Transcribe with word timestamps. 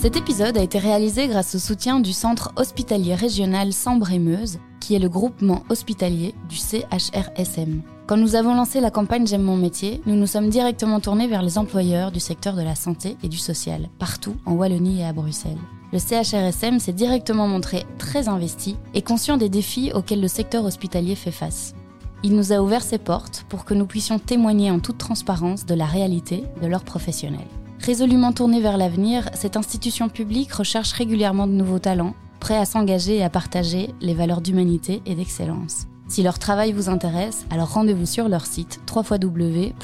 Cet 0.00 0.16
épisode 0.16 0.56
a 0.56 0.62
été 0.62 0.78
réalisé 0.78 1.26
grâce 1.26 1.56
au 1.56 1.58
soutien 1.58 1.98
du 1.98 2.12
Centre 2.12 2.52
hospitalier 2.54 3.16
régional 3.16 3.72
Sambre-et-Meuse, 3.72 4.60
qui 4.78 4.94
est 4.94 5.00
le 5.00 5.08
groupement 5.08 5.64
hospitalier 5.70 6.36
du 6.48 6.54
CHRSM. 6.54 7.82
Quand 8.06 8.16
nous 8.16 8.36
avons 8.36 8.54
lancé 8.54 8.80
la 8.80 8.92
campagne 8.92 9.26
J'aime 9.26 9.42
mon 9.42 9.56
métier, 9.56 10.00
nous 10.06 10.14
nous 10.14 10.28
sommes 10.28 10.50
directement 10.50 11.00
tournés 11.00 11.26
vers 11.26 11.42
les 11.42 11.58
employeurs 11.58 12.12
du 12.12 12.20
secteur 12.20 12.54
de 12.54 12.62
la 12.62 12.76
santé 12.76 13.16
et 13.24 13.28
du 13.28 13.38
social, 13.38 13.88
partout 13.98 14.36
en 14.46 14.52
Wallonie 14.52 15.00
et 15.00 15.04
à 15.04 15.12
Bruxelles. 15.12 15.58
Le 15.92 15.98
CHRSM 15.98 16.78
s'est 16.78 16.92
directement 16.92 17.48
montré 17.48 17.84
très 17.98 18.28
investi 18.28 18.76
et 18.94 19.02
conscient 19.02 19.36
des 19.36 19.48
défis 19.48 19.90
auxquels 19.92 20.20
le 20.20 20.28
secteur 20.28 20.64
hospitalier 20.64 21.16
fait 21.16 21.32
face. 21.32 21.74
Il 22.22 22.36
nous 22.36 22.52
a 22.52 22.62
ouvert 22.62 22.84
ses 22.84 22.98
portes 22.98 23.46
pour 23.48 23.64
que 23.64 23.74
nous 23.74 23.86
puissions 23.86 24.20
témoigner 24.20 24.70
en 24.70 24.78
toute 24.78 24.98
transparence 24.98 25.66
de 25.66 25.74
la 25.74 25.86
réalité 25.86 26.44
de 26.62 26.68
leurs 26.68 26.84
professionnels. 26.84 27.40
Résolument 27.88 28.32
tournée 28.32 28.60
vers 28.60 28.76
l'avenir, 28.76 29.30
cette 29.32 29.56
institution 29.56 30.10
publique 30.10 30.52
recherche 30.52 30.92
régulièrement 30.92 31.46
de 31.46 31.52
nouveaux 31.52 31.78
talents, 31.78 32.12
prêts 32.38 32.58
à 32.58 32.66
s'engager 32.66 33.16
et 33.16 33.24
à 33.24 33.30
partager 33.30 33.94
les 34.02 34.12
valeurs 34.12 34.42
d'humanité 34.42 35.00
et 35.06 35.14
d'excellence. 35.14 35.86
Si 36.06 36.22
leur 36.22 36.38
travail 36.38 36.72
vous 36.72 36.90
intéresse, 36.90 37.46
alors 37.48 37.72
rendez-vous 37.72 38.04
sur 38.04 38.28
leur 38.28 38.44
site 38.44 38.78
www.chrsm.be. 38.94 39.80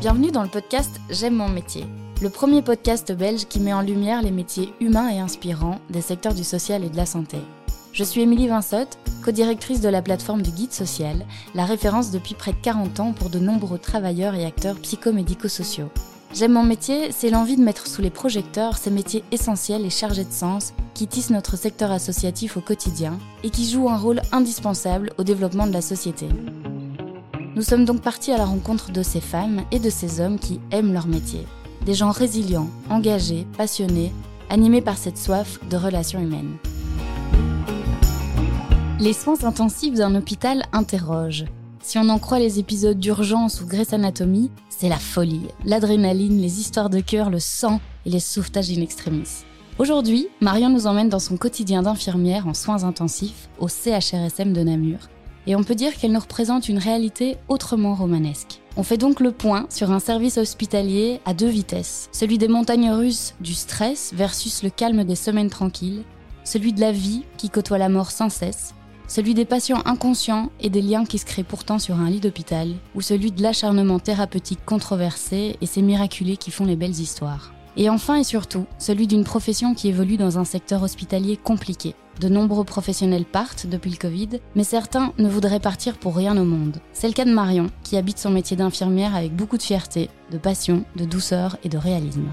Bienvenue 0.00 0.32
dans 0.32 0.42
le 0.42 0.48
podcast 0.48 1.00
J'aime 1.10 1.36
mon 1.36 1.48
métier 1.48 1.86
le 2.22 2.30
premier 2.30 2.62
podcast 2.62 3.12
belge 3.12 3.46
qui 3.46 3.60
met 3.60 3.72
en 3.72 3.82
lumière 3.82 4.22
les 4.22 4.30
métiers 4.30 4.72
humains 4.80 5.08
et 5.08 5.18
inspirants 5.18 5.80
des 5.90 6.00
secteurs 6.00 6.34
du 6.34 6.44
social 6.44 6.84
et 6.84 6.88
de 6.88 6.96
la 6.96 7.06
santé. 7.06 7.38
Je 7.92 8.04
suis 8.04 8.22
Émilie 8.22 8.48
Vinsotte, 8.48 8.98
co-directrice 9.24 9.80
de 9.80 9.88
la 9.88 10.00
plateforme 10.00 10.42
du 10.42 10.50
Guide 10.50 10.72
Social, 10.72 11.26
la 11.54 11.64
référence 11.64 12.10
depuis 12.10 12.34
près 12.34 12.52
de 12.52 12.60
40 12.62 13.00
ans 13.00 13.12
pour 13.12 13.30
de 13.30 13.38
nombreux 13.38 13.78
travailleurs 13.78 14.34
et 14.34 14.44
acteurs 14.44 14.76
psychomédico-sociaux. 14.76 15.90
J'aime 16.32 16.52
mon 16.52 16.64
métier, 16.64 17.12
c'est 17.12 17.30
l'envie 17.30 17.56
de 17.56 17.62
mettre 17.62 17.86
sous 17.86 18.02
les 18.02 18.10
projecteurs 18.10 18.78
ces 18.78 18.90
métiers 18.90 19.22
essentiels 19.30 19.84
et 19.84 19.90
chargés 19.90 20.24
de 20.24 20.32
sens 20.32 20.72
qui 20.94 21.06
tissent 21.06 21.30
notre 21.30 21.56
secteur 21.56 21.92
associatif 21.92 22.56
au 22.56 22.60
quotidien 22.60 23.18
et 23.42 23.50
qui 23.50 23.68
jouent 23.68 23.90
un 23.90 23.98
rôle 23.98 24.22
indispensable 24.32 25.12
au 25.18 25.24
développement 25.24 25.66
de 25.66 25.72
la 25.72 25.82
société. 25.82 26.28
Nous 27.54 27.62
sommes 27.62 27.84
donc 27.84 28.02
partis 28.02 28.32
à 28.32 28.38
la 28.38 28.46
rencontre 28.46 28.90
de 28.90 29.02
ces 29.02 29.20
femmes 29.20 29.62
et 29.70 29.78
de 29.78 29.90
ces 29.90 30.20
hommes 30.20 30.40
qui 30.40 30.60
aiment 30.72 30.92
leur 30.92 31.06
métier 31.06 31.46
des 31.84 31.94
gens 31.94 32.10
résilients, 32.10 32.68
engagés, 32.90 33.46
passionnés, 33.56 34.12
animés 34.50 34.82
par 34.82 34.96
cette 34.96 35.18
soif 35.18 35.58
de 35.68 35.76
relations 35.76 36.20
humaines. 36.20 36.56
Les 39.00 39.12
soins 39.12 39.44
intensifs 39.44 39.94
d'un 39.94 40.14
hôpital 40.14 40.64
interrogent. 40.72 41.46
Si 41.82 41.98
on 41.98 42.08
en 42.08 42.18
croit 42.18 42.38
les 42.38 42.58
épisodes 42.58 42.98
d'urgence 42.98 43.60
ou 43.60 43.66
Grey's 43.66 43.92
Anatomy, 43.92 44.50
c'est 44.70 44.88
la 44.88 44.98
folie, 44.98 45.48
l'adrénaline, 45.64 46.40
les 46.40 46.60
histoires 46.60 46.88
de 46.88 47.00
cœur, 47.00 47.28
le 47.28 47.40
sang 47.40 47.80
et 48.06 48.10
les 48.10 48.20
sauvetages 48.20 48.70
in 48.70 48.80
extremis. 48.80 49.44
Aujourd'hui, 49.78 50.28
Marion 50.40 50.70
nous 50.70 50.86
emmène 50.86 51.08
dans 51.08 51.18
son 51.18 51.36
quotidien 51.36 51.82
d'infirmière 51.82 52.46
en 52.46 52.54
soins 52.54 52.84
intensifs 52.84 53.48
au 53.58 53.68
CHRSM 53.68 54.52
de 54.52 54.62
Namur, 54.62 55.08
et 55.46 55.56
on 55.56 55.64
peut 55.64 55.74
dire 55.74 55.94
qu'elle 55.96 56.12
nous 56.12 56.20
représente 56.20 56.68
une 56.68 56.78
réalité 56.78 57.36
autrement 57.48 57.94
romanesque. 57.94 58.60
On 58.76 58.82
fait 58.82 58.96
donc 58.96 59.20
le 59.20 59.30
point 59.30 59.66
sur 59.70 59.92
un 59.92 60.00
service 60.00 60.36
hospitalier 60.36 61.20
à 61.24 61.32
deux 61.32 61.48
vitesses, 61.48 62.08
celui 62.10 62.38
des 62.38 62.48
montagnes 62.48 62.90
russes 62.90 63.34
du 63.40 63.54
stress 63.54 64.12
versus 64.12 64.64
le 64.64 64.70
calme 64.70 65.04
des 65.04 65.14
semaines 65.14 65.48
tranquilles, 65.48 66.02
celui 66.42 66.72
de 66.72 66.80
la 66.80 66.90
vie 66.90 67.22
qui 67.36 67.50
côtoie 67.50 67.78
la 67.78 67.88
mort 67.88 68.10
sans 68.10 68.30
cesse, 68.30 68.74
celui 69.06 69.32
des 69.34 69.44
patients 69.44 69.82
inconscients 69.84 70.50
et 70.58 70.70
des 70.70 70.82
liens 70.82 71.04
qui 71.04 71.18
se 71.18 71.24
créent 71.24 71.44
pourtant 71.44 71.78
sur 71.78 71.94
un 72.00 72.10
lit 72.10 72.18
d'hôpital, 72.18 72.74
ou 72.96 73.00
celui 73.00 73.30
de 73.30 73.42
l'acharnement 73.42 74.00
thérapeutique 74.00 74.64
controversé 74.66 75.56
et 75.60 75.66
ces 75.66 75.82
miraculés 75.82 76.36
qui 76.36 76.50
font 76.50 76.66
les 76.66 76.76
belles 76.76 76.98
histoires. 76.98 77.52
Et 77.76 77.90
enfin 77.90 78.14
et 78.14 78.24
surtout, 78.24 78.66
celui 78.78 79.08
d'une 79.08 79.24
profession 79.24 79.74
qui 79.74 79.88
évolue 79.88 80.16
dans 80.16 80.38
un 80.38 80.44
secteur 80.44 80.84
hospitalier 80.84 81.36
compliqué. 81.36 81.96
De 82.20 82.28
nombreux 82.28 82.62
professionnels 82.62 83.24
partent 83.24 83.66
depuis 83.66 83.90
le 83.90 83.96
Covid, 83.96 84.28
mais 84.54 84.62
certains 84.62 85.12
ne 85.18 85.28
voudraient 85.28 85.58
partir 85.58 85.98
pour 85.98 86.14
rien 86.14 86.36
au 86.36 86.44
monde. 86.44 86.80
C'est 86.92 87.08
le 87.08 87.14
cas 87.14 87.24
de 87.24 87.32
Marion, 87.32 87.70
qui 87.82 87.96
habite 87.96 88.18
son 88.18 88.30
métier 88.30 88.56
d'infirmière 88.56 89.16
avec 89.16 89.34
beaucoup 89.34 89.56
de 89.56 89.62
fierté, 89.62 90.08
de 90.30 90.38
passion, 90.38 90.84
de 90.94 91.04
douceur 91.04 91.56
et 91.64 91.68
de 91.68 91.76
réalisme. 91.76 92.28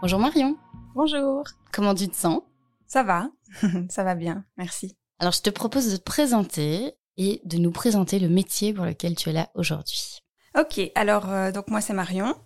Bonjour 0.00 0.18
Marion. 0.18 0.56
Bonjour. 0.96 1.44
Comment 1.72 1.94
tu 1.94 2.08
te 2.08 2.16
sens? 2.16 2.40
Ça 2.88 3.04
va, 3.04 3.30
ça 3.88 4.02
va 4.02 4.16
bien, 4.16 4.44
merci. 4.56 4.96
Alors 5.20 5.32
je 5.32 5.42
te 5.42 5.50
propose 5.50 5.92
de 5.92 5.96
te 5.96 6.02
présenter 6.02 6.94
et 7.16 7.40
de 7.44 7.58
nous 7.58 7.70
présenter 7.70 8.18
le 8.18 8.28
métier 8.28 8.74
pour 8.74 8.84
lequel 8.84 9.14
tu 9.14 9.30
es 9.30 9.32
là 9.32 9.48
aujourd'hui. 9.54 10.23
Ok, 10.56 10.80
alors 10.94 11.30
euh, 11.32 11.50
donc 11.50 11.68
moi 11.68 11.80
c'est 11.80 11.92
Marion. 11.94 12.36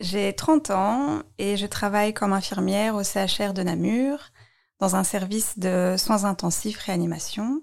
J'ai 0.00 0.32
30 0.34 0.70
ans 0.70 1.22
et 1.38 1.58
je 1.58 1.66
travaille 1.66 2.14
comme 2.14 2.32
infirmière 2.32 2.94
au 2.94 3.02
CHR 3.02 3.52
de 3.52 3.62
Namur 3.62 4.18
dans 4.80 4.96
un 4.96 5.04
service 5.04 5.58
de 5.58 5.96
soins 5.98 6.24
intensifs 6.24 6.78
réanimation 6.78 7.60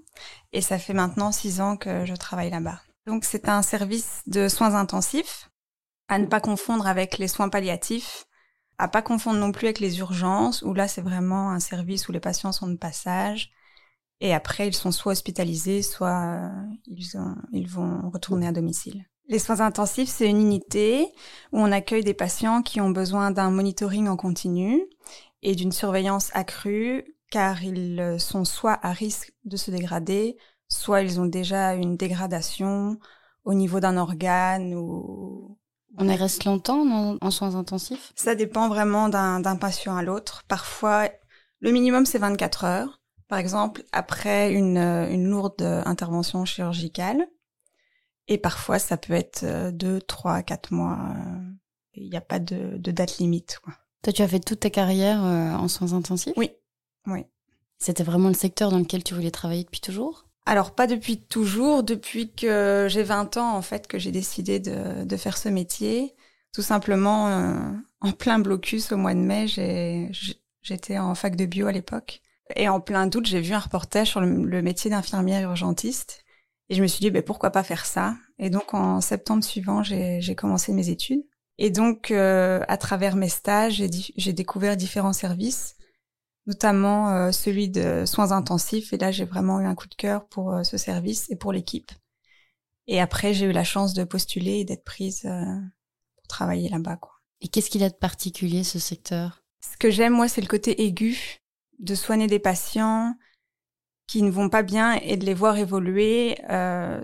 et 0.53 0.61
ça 0.61 0.77
fait 0.77 0.93
maintenant 0.93 1.31
6 1.31 1.61
ans 1.61 1.77
que 1.77 2.05
je 2.05 2.13
travaille 2.13 2.51
là-bas. 2.51 2.79
Donc 3.07 3.25
c'est 3.25 3.49
un 3.49 3.63
service 3.63 4.21
de 4.27 4.47
soins 4.49 4.75
intensifs 4.75 5.49
à 6.09 6.19
ne 6.19 6.27
pas 6.27 6.41
confondre 6.41 6.85
avec 6.85 7.17
les 7.17 7.27
soins 7.27 7.49
palliatifs, 7.49 8.25
à 8.77 8.87
pas 8.87 9.01
confondre 9.01 9.39
non 9.39 9.51
plus 9.51 9.65
avec 9.65 9.79
les 9.79 9.97
urgences 9.97 10.61
où 10.61 10.75
là 10.75 10.87
c'est 10.87 11.01
vraiment 11.01 11.49
un 11.49 11.59
service 11.59 12.07
où 12.07 12.11
les 12.11 12.19
patients 12.19 12.51
sont 12.51 12.67
de 12.67 12.77
passage 12.77 13.51
et 14.19 14.33
après 14.35 14.67
ils 14.67 14.75
sont 14.75 14.91
soit 14.91 15.13
hospitalisés 15.13 15.81
soit 15.81 16.21
euh, 16.21 16.49
ils, 16.85 17.09
ils 17.51 17.67
vont 17.67 18.11
retourner 18.11 18.47
à 18.47 18.51
domicile. 18.51 19.07
Les 19.27 19.39
soins 19.39 19.61
intensifs, 19.61 20.09
c'est 20.09 20.27
une 20.27 20.41
unité 20.41 21.07
où 21.51 21.59
on 21.59 21.71
accueille 21.71 22.03
des 22.03 22.13
patients 22.13 22.61
qui 22.61 22.81
ont 22.81 22.89
besoin 22.89 23.31
d'un 23.31 23.49
monitoring 23.49 24.07
en 24.07 24.17
continu 24.17 24.83
et 25.41 25.55
d'une 25.55 25.71
surveillance 25.71 26.29
accrue 26.33 27.15
car 27.29 27.63
ils 27.63 28.17
sont 28.19 28.43
soit 28.43 28.77
à 28.83 28.91
risque 28.91 29.33
de 29.45 29.55
se 29.55 29.71
dégrader, 29.71 30.37
soit 30.67 31.01
ils 31.01 31.19
ont 31.19 31.25
déjà 31.25 31.73
une 31.75 31.95
dégradation 31.95 32.99
au 33.45 33.53
niveau 33.53 33.79
d'un 33.79 33.97
organe 33.97 34.75
ou... 34.75 35.57
On 35.97 36.07
y 36.07 36.15
reste 36.15 36.45
longtemps 36.45 37.17
en 37.19 37.31
soins 37.31 37.55
intensifs? 37.55 38.13
Ça 38.15 38.35
dépend 38.35 38.69
vraiment 38.69 39.09
d'un 39.09 39.55
patient 39.57 39.95
à 39.95 40.03
l'autre. 40.03 40.43
Parfois, 40.47 41.09
le 41.59 41.71
minimum 41.71 42.05
c'est 42.05 42.17
24 42.17 42.63
heures. 42.63 43.01
Par 43.27 43.39
exemple, 43.39 43.83
après 43.91 44.53
une, 44.53 44.77
une 44.77 45.29
lourde 45.29 45.61
intervention 45.61 46.43
chirurgicale, 46.45 47.27
et 48.27 48.37
parfois, 48.37 48.79
ça 48.79 48.97
peut 48.97 49.13
être 49.13 49.43
euh, 49.43 49.71
deux, 49.71 50.01
trois, 50.01 50.41
quatre 50.43 50.71
mois. 50.71 50.97
Euh, 51.15 51.39
il 51.93 52.09
n'y 52.09 52.17
a 52.17 52.21
pas 52.21 52.39
de, 52.39 52.77
date 52.77 53.17
limite. 53.17 53.59
Quoi. 53.63 53.73
Toi, 54.03 54.13
tu 54.13 54.21
as 54.21 54.27
fait 54.27 54.39
toute 54.39 54.61
ta 54.61 54.69
carrière 54.69 55.23
euh, 55.23 55.51
en 55.51 55.67
soins 55.67 55.93
intensifs? 55.93 56.33
Oui, 56.37 56.51
oui. 57.07 57.25
C'était 57.77 58.03
vraiment 58.03 58.27
le 58.27 58.33
secteur 58.33 58.71
dans 58.71 58.79
lequel 58.79 59.03
tu 59.03 59.13
voulais 59.13 59.31
travailler 59.31 59.63
depuis 59.63 59.81
toujours? 59.81 60.25
Alors 60.45 60.73
pas 60.73 60.87
depuis 60.87 61.17
toujours, 61.17 61.83
depuis 61.83 62.31
que 62.31 62.87
j'ai 62.89 63.03
20 63.03 63.37
ans 63.37 63.55
en 63.55 63.61
fait 63.61 63.87
que 63.87 63.99
j'ai 63.99 64.11
décidé 64.11 64.59
de, 64.59 65.03
de, 65.03 65.17
faire 65.17 65.37
ce 65.37 65.49
métier. 65.49 66.15
Tout 66.51 66.63
simplement 66.63 67.53
en 68.01 68.11
plein 68.11 68.39
blocus 68.39 68.91
au 68.91 68.97
mois 68.97 69.13
de 69.13 69.19
mai, 69.19 69.45
j'étais 70.61 70.97
en 70.97 71.13
fac 71.15 71.35
de 71.35 71.45
bio 71.45 71.67
à 71.67 71.71
l'époque. 71.71 72.21
Et 72.55 72.67
en 72.67 72.79
plein 72.79 73.05
doute, 73.07 73.27
j'ai 73.27 73.39
vu 73.39 73.53
un 73.53 73.59
reportage 73.59 74.09
sur 74.09 74.19
le 74.19 74.61
métier 74.61 74.89
d'infirmière 74.89 75.43
urgentiste. 75.43 76.20
Et 76.71 76.73
je 76.73 76.81
me 76.81 76.87
suis 76.87 77.01
dit, 77.01 77.11
ben, 77.11 77.21
pourquoi 77.21 77.49
pas 77.49 77.63
faire 77.63 77.85
ça? 77.85 78.15
Et 78.39 78.49
donc, 78.49 78.73
en 78.73 79.01
septembre 79.01 79.43
suivant, 79.43 79.83
j'ai 79.83 80.35
commencé 80.37 80.71
mes 80.71 80.87
études. 80.87 81.21
Et 81.57 81.69
donc, 81.69 82.11
euh, 82.11 82.63
à 82.69 82.77
travers 82.77 83.17
mes 83.17 83.27
stages, 83.27 83.83
j'ai 84.15 84.31
découvert 84.31 84.77
différents 84.77 85.11
services, 85.11 85.75
notamment 86.47 87.09
euh, 87.09 87.33
celui 87.33 87.67
de 87.67 88.05
soins 88.05 88.31
intensifs. 88.31 88.93
Et 88.93 88.97
là, 88.97 89.11
j'ai 89.11 89.25
vraiment 89.25 89.59
eu 89.59 89.65
un 89.65 89.75
coup 89.75 89.89
de 89.89 89.95
cœur 89.95 90.29
pour 90.29 90.53
euh, 90.53 90.63
ce 90.63 90.77
service 90.77 91.29
et 91.29 91.35
pour 91.35 91.51
l'équipe. 91.51 91.91
Et 92.87 93.01
après, 93.01 93.33
j'ai 93.33 93.47
eu 93.47 93.51
la 93.51 93.65
chance 93.65 93.93
de 93.93 94.05
postuler 94.05 94.59
et 94.59 94.63
d'être 94.63 94.85
prise 94.85 95.23
pour 95.23 96.27
travailler 96.29 96.69
là-bas. 96.69 97.01
Et 97.41 97.49
qu'est-ce 97.49 97.69
qu'il 97.69 97.83
a 97.83 97.89
de 97.89 97.95
particulier, 97.95 98.63
ce 98.63 98.79
secteur? 98.79 99.43
Ce 99.59 99.75
que 99.75 99.89
j'aime, 99.91 100.13
moi, 100.13 100.29
c'est 100.29 100.39
le 100.39 100.47
côté 100.47 100.85
aigu 100.85 101.41
de 101.79 101.95
soigner 101.95 102.27
des 102.27 102.39
patients, 102.39 103.13
qui 104.11 104.23
ne 104.23 104.29
vont 104.29 104.49
pas 104.49 104.61
bien 104.61 104.95
et 104.95 105.15
de 105.15 105.25
les 105.25 105.33
voir 105.33 105.57
évoluer 105.57 106.37
euh, 106.49 107.01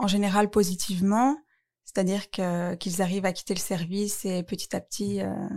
en 0.00 0.08
général 0.08 0.50
positivement, 0.50 1.36
c'est-à-dire 1.84 2.32
que 2.32 2.74
qu'ils 2.74 3.00
arrivent 3.00 3.26
à 3.26 3.32
quitter 3.32 3.54
le 3.54 3.60
service 3.60 4.24
et 4.24 4.42
petit 4.42 4.74
à 4.74 4.80
petit 4.80 5.22
euh, 5.22 5.48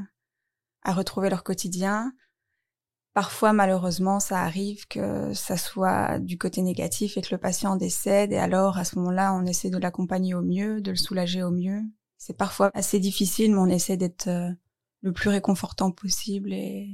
à 0.83 0.93
retrouver 0.93 1.31
leur 1.31 1.43
quotidien. 1.43 2.13
Parfois, 3.15 3.51
malheureusement, 3.51 4.19
ça 4.19 4.43
arrive 4.43 4.85
que 4.87 5.33
ça 5.33 5.57
soit 5.57 6.19
du 6.19 6.37
côté 6.37 6.61
négatif 6.61 7.17
et 7.17 7.23
que 7.23 7.33
le 7.33 7.39
patient 7.39 7.75
décède. 7.75 8.31
Et 8.31 8.37
alors, 8.37 8.77
à 8.77 8.85
ce 8.85 8.99
moment-là, 8.99 9.33
on 9.33 9.47
essaie 9.47 9.71
de 9.71 9.77
l'accompagner 9.79 10.35
au 10.35 10.43
mieux, 10.43 10.81
de 10.81 10.91
le 10.91 10.97
soulager 10.97 11.41
au 11.41 11.49
mieux. 11.49 11.81
C'est 12.19 12.37
parfois 12.37 12.69
assez 12.75 12.99
difficile, 12.99 13.53
mais 13.53 13.57
on 13.59 13.65
essaie 13.65 13.97
d'être 13.97 14.27
euh, 14.27 14.51
le 15.01 15.13
plus 15.13 15.31
réconfortant 15.31 15.89
possible 15.89 16.53
et 16.53 16.91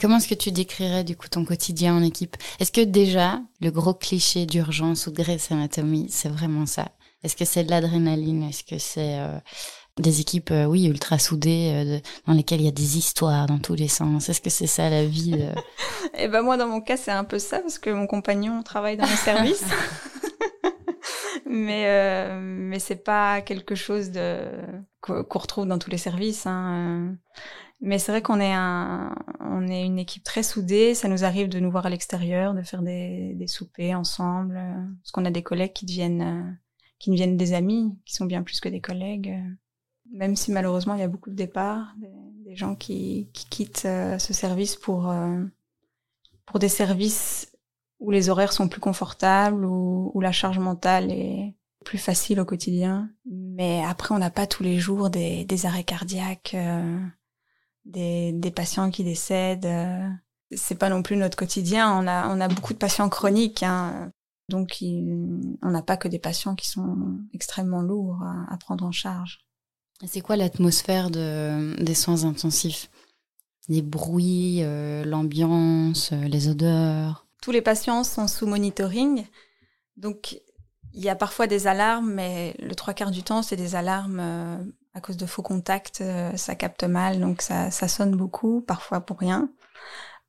Comment 0.00 0.16
est-ce 0.16 0.28
que 0.28 0.34
tu 0.34 0.52
décrirais 0.52 1.04
du 1.04 1.16
coup 1.16 1.28
ton 1.28 1.44
quotidien 1.44 1.94
en 1.96 2.02
équipe? 2.02 2.36
Est-ce 2.60 2.72
que 2.72 2.80
déjà 2.80 3.40
le 3.60 3.70
gros 3.70 3.94
cliché 3.94 4.46
d'urgence 4.46 5.06
ou 5.06 5.10
de 5.10 5.16
Grey's 5.16 5.50
Anatomy, 5.50 6.06
c'est 6.08 6.28
vraiment 6.28 6.66
ça? 6.66 6.88
Est-ce 7.22 7.36
que 7.36 7.44
c'est 7.44 7.64
de 7.64 7.70
l'adrénaline? 7.70 8.44
Est-ce 8.44 8.64
que 8.64 8.78
c'est 8.78 9.18
euh, 9.18 9.38
des 9.98 10.20
équipes, 10.20 10.50
euh, 10.50 10.64
oui, 10.64 10.86
ultra 10.86 11.18
soudées, 11.18 11.72
euh, 11.74 11.98
dans 12.26 12.32
lesquelles 12.32 12.60
il 12.60 12.64
y 12.64 12.68
a 12.68 12.72
des 12.72 12.96
histoires 12.96 13.46
dans 13.46 13.58
tous 13.58 13.74
les 13.74 13.88
sens? 13.88 14.28
Est-ce 14.28 14.40
que 14.40 14.50
c'est 14.50 14.66
ça 14.66 14.88
la 14.88 15.04
vie 15.04 15.38
Eh 16.14 16.28
ben 16.28 16.42
moi, 16.42 16.56
dans 16.56 16.68
mon 16.68 16.80
cas, 16.80 16.96
c'est 16.96 17.12
un 17.12 17.24
peu 17.24 17.38
ça 17.38 17.58
parce 17.60 17.78
que 17.78 17.90
mon 17.90 18.06
compagnon 18.06 18.62
travaille 18.62 18.96
dans 18.96 19.06
le 19.06 19.16
service. 19.16 19.64
mais 21.46 22.38
mais 22.40 22.78
c'est 22.78 23.04
pas 23.04 23.42
quelque 23.42 23.74
chose 23.74 24.10
de 24.10 24.46
qu'on 25.00 25.38
retrouve 25.38 25.66
dans 25.66 25.78
tous 25.78 25.90
les 25.90 25.98
services. 25.98 26.46
Hein. 26.46 27.16
Mais 27.84 27.98
c'est 27.98 28.12
vrai 28.12 28.22
qu'on 28.22 28.38
est 28.38 28.52
un, 28.52 29.12
on 29.40 29.66
est 29.66 29.84
une 29.84 29.98
équipe 29.98 30.22
très 30.22 30.44
soudée. 30.44 30.94
Ça 30.94 31.08
nous 31.08 31.24
arrive 31.24 31.48
de 31.48 31.58
nous 31.58 31.70
voir 31.70 31.86
à 31.86 31.90
l'extérieur, 31.90 32.54
de 32.54 32.62
faire 32.62 32.80
des, 32.80 33.34
des 33.34 33.48
soupers 33.48 33.94
ensemble, 33.94 34.54
parce 35.02 35.10
qu'on 35.10 35.24
a 35.24 35.32
des 35.32 35.42
collègues 35.42 35.72
qui 35.72 35.84
deviennent, 35.84 36.58
qui 37.00 37.10
deviennent 37.10 37.36
des 37.36 37.54
amis, 37.54 37.98
qui 38.06 38.14
sont 38.14 38.26
bien 38.26 38.44
plus 38.44 38.60
que 38.60 38.68
des 38.68 38.80
collègues. 38.80 39.36
Même 40.12 40.36
si 40.36 40.52
malheureusement 40.52 40.94
il 40.94 41.00
y 41.00 41.04
a 41.04 41.08
beaucoup 41.08 41.30
de 41.30 41.34
départs, 41.34 41.94
des, 42.44 42.54
gens 42.54 42.76
qui, 42.76 43.30
qui 43.32 43.46
quittent 43.48 43.86
euh, 43.86 44.18
ce 44.18 44.34
service 44.34 44.76
pour 44.76 45.10
euh, 45.10 45.42
pour 46.44 46.58
des 46.58 46.68
services 46.68 47.50
où 47.98 48.10
les 48.10 48.28
horaires 48.28 48.52
sont 48.52 48.68
plus 48.68 48.80
confortables, 48.80 49.64
où, 49.64 50.12
où 50.14 50.20
la 50.20 50.32
charge 50.32 50.58
mentale 50.58 51.10
est 51.10 51.54
plus 51.84 51.98
facile 51.98 52.40
au 52.40 52.44
quotidien. 52.44 53.10
Mais 53.24 53.82
après, 53.84 54.14
on 54.14 54.18
n'a 54.18 54.30
pas 54.30 54.46
tous 54.46 54.62
les 54.62 54.78
jours 54.78 55.08
des, 55.08 55.44
des 55.44 55.66
arrêts 55.66 55.84
cardiaques. 55.84 56.54
Euh, 56.54 56.98
des, 57.84 58.32
des 58.32 58.50
patients 58.50 58.90
qui 58.90 59.04
décèdent. 59.04 59.66
Euh, 59.66 60.08
c'est 60.54 60.74
pas 60.76 60.88
non 60.88 61.02
plus 61.02 61.16
notre 61.16 61.36
quotidien. 61.36 61.90
On 61.98 62.06
a, 62.06 62.28
on 62.28 62.40
a 62.40 62.48
beaucoup 62.48 62.72
de 62.72 62.78
patients 62.78 63.08
chroniques, 63.08 63.62
hein. 63.62 64.12
donc 64.48 64.78
on 64.82 65.70
n'a 65.70 65.82
pas 65.82 65.96
que 65.96 66.08
des 66.08 66.18
patients 66.18 66.54
qui 66.54 66.68
sont 66.68 66.96
extrêmement 67.32 67.82
lourds 67.82 68.22
à, 68.50 68.56
prendre 68.58 68.84
en 68.84 68.92
charge. 68.92 69.40
C'est 70.06 70.20
quoi 70.20 70.36
l'atmosphère 70.36 71.10
de, 71.10 71.82
des 71.82 71.94
soins 71.94 72.24
intensifs? 72.24 72.90
Les 73.68 73.82
bruits, 73.82 74.58
euh, 74.62 75.04
l'ambiance, 75.04 76.10
euh, 76.12 76.24
les 76.24 76.48
odeurs? 76.48 77.26
Tous 77.40 77.52
les 77.52 77.62
patients 77.62 78.02
sont 78.04 78.26
sous 78.26 78.46
monitoring, 78.46 79.24
donc 79.96 80.40
il 80.92 81.02
y 81.02 81.08
a 81.08 81.16
parfois 81.16 81.46
des 81.46 81.66
alarmes, 81.66 82.12
mais 82.12 82.54
le 82.58 82.74
trois 82.74 82.94
quarts 82.94 83.10
du 83.12 83.22
temps, 83.22 83.42
c'est 83.42 83.56
des 83.56 83.74
alarmes 83.74 84.72
à 84.94 85.00
cause 85.00 85.16
de 85.16 85.26
faux 85.26 85.42
contacts, 85.42 86.00
euh, 86.00 86.36
ça 86.36 86.54
capte 86.54 86.84
mal, 86.84 87.20
donc 87.20 87.42
ça, 87.42 87.70
ça 87.70 87.88
sonne 87.88 88.14
beaucoup, 88.14 88.60
parfois 88.60 89.00
pour 89.00 89.18
rien. 89.18 89.50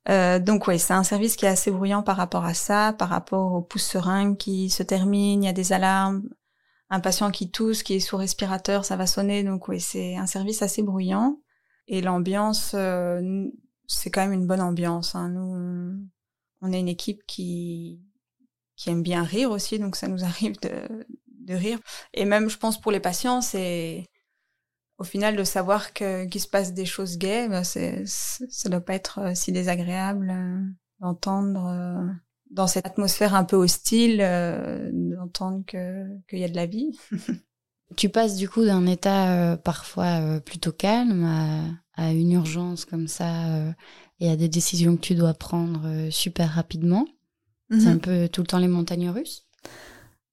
Euh, 0.08 0.38
donc 0.38 0.66
oui, 0.66 0.78
c'est 0.78 0.92
un 0.92 1.04
service 1.04 1.36
qui 1.36 1.46
est 1.46 1.48
assez 1.48 1.70
bruyant 1.70 2.02
par 2.02 2.16
rapport 2.16 2.44
à 2.44 2.54
ça, 2.54 2.92
par 2.92 3.08
rapport 3.08 3.52
au 3.54 3.62
pouce 3.62 3.84
seringue 3.84 4.36
qui 4.36 4.70
se 4.70 4.82
termine, 4.82 5.42
il 5.42 5.46
y 5.46 5.50
a 5.50 5.52
des 5.52 5.72
alarmes, 5.72 6.22
un 6.90 7.00
patient 7.00 7.30
qui 7.30 7.50
tousse, 7.50 7.82
qui 7.82 7.94
est 7.94 8.00
sous 8.00 8.16
respirateur, 8.16 8.84
ça 8.84 8.96
va 8.96 9.06
sonner, 9.06 9.42
donc 9.44 9.68
oui, 9.68 9.80
c'est 9.80 10.16
un 10.16 10.26
service 10.26 10.62
assez 10.62 10.82
bruyant. 10.82 11.40
Et 11.88 12.00
l'ambiance, 12.00 12.72
euh, 12.74 13.46
c'est 13.86 14.10
quand 14.10 14.22
même 14.22 14.32
une 14.32 14.46
bonne 14.46 14.60
ambiance. 14.62 15.14
Hein. 15.14 15.28
Nous, 15.30 16.08
on 16.62 16.72
est 16.72 16.80
une 16.80 16.88
équipe 16.88 17.22
qui 17.26 18.00
qui 18.76 18.90
aime 18.90 19.02
bien 19.02 19.22
rire 19.22 19.50
aussi, 19.50 19.78
donc 19.78 19.96
ça 19.96 20.08
nous 20.08 20.24
arrive 20.24 20.58
de, 20.60 21.06
de 21.28 21.54
rire. 21.54 21.78
Et 22.12 22.24
même, 22.24 22.48
je 22.48 22.58
pense 22.58 22.80
pour 22.80 22.92
les 22.92 23.00
patients, 23.00 23.40
c'est 23.40 24.06
au 24.98 25.04
final, 25.04 25.36
de 25.36 25.44
savoir 25.44 25.92
que 25.92 26.24
qu'il 26.26 26.40
se 26.40 26.48
passe 26.48 26.72
des 26.72 26.86
choses 26.86 27.18
gaies, 27.18 27.48
ben 27.48 27.64
c'est, 27.64 28.04
ça 28.06 28.68
doit 28.68 28.80
pas 28.80 28.94
être 28.94 29.18
euh, 29.18 29.34
si 29.34 29.50
désagréable 29.50 30.30
euh, 30.30 30.60
d'entendre 31.00 31.66
euh, 31.66 32.12
dans 32.50 32.66
cette 32.66 32.86
atmosphère 32.86 33.34
un 33.34 33.44
peu 33.44 33.56
hostile, 33.56 34.18
d'entendre 34.92 35.64
que 35.66 36.06
qu'il 36.28 36.38
y 36.38 36.44
a 36.44 36.48
de 36.48 36.54
la 36.54 36.66
vie. 36.66 36.96
tu 37.96 38.08
passes 38.08 38.36
du 38.36 38.48
coup 38.48 38.64
d'un 38.64 38.86
état 38.86 39.56
parfois 39.56 40.40
plutôt 40.40 40.70
calme 40.70 41.24
à, 41.24 42.04
à, 42.04 42.12
une 42.12 42.30
urgence 42.30 42.84
comme 42.84 43.08
ça 43.08 43.74
et 44.20 44.30
à 44.30 44.36
des 44.36 44.48
décisions 44.48 44.94
que 44.94 45.00
tu 45.00 45.16
dois 45.16 45.34
prendre 45.34 46.10
super 46.10 46.50
rapidement. 46.50 47.06
C'est 47.70 47.88
un 47.88 47.94
mhm. 47.94 48.00
peu 48.00 48.28
tout 48.28 48.42
le 48.42 48.46
temps 48.46 48.58
les 48.58 48.68
montagnes 48.68 49.10
russes. 49.10 49.48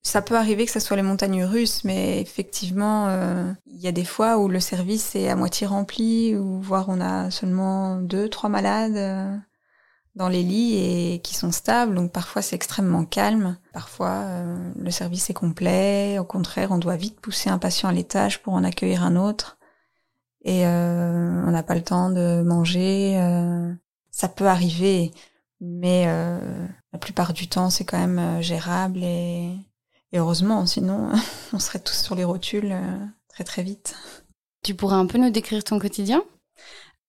Ça 0.04 0.20
peut 0.20 0.36
arriver 0.36 0.66
que 0.66 0.72
ce 0.72 0.80
soit 0.80 0.96
les 0.96 1.02
montagnes 1.02 1.44
russes, 1.44 1.84
mais 1.84 2.20
effectivement, 2.20 3.06
euh, 3.08 3.52
il 3.66 3.80
y 3.80 3.86
a 3.86 3.92
des 3.92 4.04
fois 4.04 4.38
où 4.38 4.48
le 4.48 4.58
service 4.58 5.14
est 5.14 5.28
à 5.28 5.36
moitié 5.36 5.66
rempli, 5.66 6.36
ou 6.36 6.60
voire 6.60 6.88
on 6.88 7.00
a 7.00 7.30
seulement 7.30 7.96
deux, 7.96 8.28
trois 8.28 8.50
malades 8.50 8.96
euh, 8.96 9.36
dans 10.16 10.28
les 10.28 10.42
lits 10.42 10.74
et 11.14 11.20
qui 11.20 11.36
sont 11.36 11.52
stables. 11.52 11.94
Donc 11.94 12.10
parfois 12.12 12.42
c'est 12.42 12.56
extrêmement 12.56 13.04
calme. 13.04 13.56
Parfois 13.72 14.10
euh, 14.10 14.72
le 14.76 14.90
service 14.90 15.30
est 15.30 15.34
complet. 15.34 16.18
Au 16.18 16.24
contraire, 16.24 16.72
on 16.72 16.78
doit 16.78 16.96
vite 16.96 17.20
pousser 17.20 17.48
un 17.48 17.58
patient 17.58 17.88
à 17.88 17.92
l'étage 17.92 18.42
pour 18.42 18.54
en 18.54 18.64
accueillir 18.64 19.04
un 19.04 19.16
autre. 19.16 19.58
Et 20.44 20.66
on 20.66 21.50
n'a 21.52 21.62
pas 21.62 21.76
le 21.76 21.84
temps 21.84 22.10
de 22.10 22.42
manger. 22.42 23.16
ça 24.10 24.28
peut 24.28 24.48
arriver, 24.48 25.12
mais 25.60 26.06
la 26.92 26.98
plupart 26.98 27.32
du 27.32 27.46
temps 27.48 27.70
c'est 27.70 27.84
quand 27.84 27.98
même 27.98 28.42
gérable 28.42 29.04
et 29.04 29.56
et 30.12 30.18
heureusement, 30.18 30.66
sinon, 30.66 31.10
on 31.52 31.58
serait 31.58 31.80
tous 31.80 31.94
sur 31.94 32.14
les 32.14 32.24
rotules 32.24 32.72
euh, 32.72 33.06
très 33.28 33.44
très 33.44 33.62
vite. 33.62 33.96
Tu 34.62 34.74
pourrais 34.74 34.96
un 34.96 35.06
peu 35.06 35.18
nous 35.18 35.30
décrire 35.30 35.64
ton 35.64 35.78
quotidien? 35.78 36.22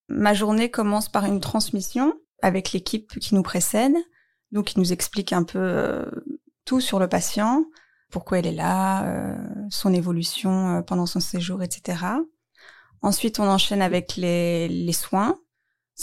Ma 0.10 0.34
journée 0.34 0.72
commence 0.72 1.10
par 1.10 1.26
une 1.26 1.40
transmission 1.40 2.14
avec 2.42 2.72
l'équipe 2.72 3.20
qui 3.20 3.36
nous 3.36 3.44
précède, 3.44 3.96
donc 4.52 4.66
qui 4.66 4.80
nous 4.80 4.92
explique 4.92 5.34
un 5.34 5.44
peu 5.44 5.60
euh, 5.60 6.06
tout 6.66 6.82
sur 6.82 7.00
le 7.00 7.08
patient, 7.08 7.66
pourquoi 8.10 8.40
elle 8.40 8.48
est 8.48 8.52
là, 8.52 9.06
euh, 9.06 9.36
son 9.70 9.94
évolution 9.94 10.84
pendant 10.84 11.06
son 11.06 11.20
séjour, 11.20 11.64
etc. 11.64 12.06
Ensuite, 13.02 13.40
on 13.40 13.48
enchaîne 13.48 13.82
avec 13.82 14.16
les, 14.16 14.68
les 14.68 14.94
soins, 14.94 15.40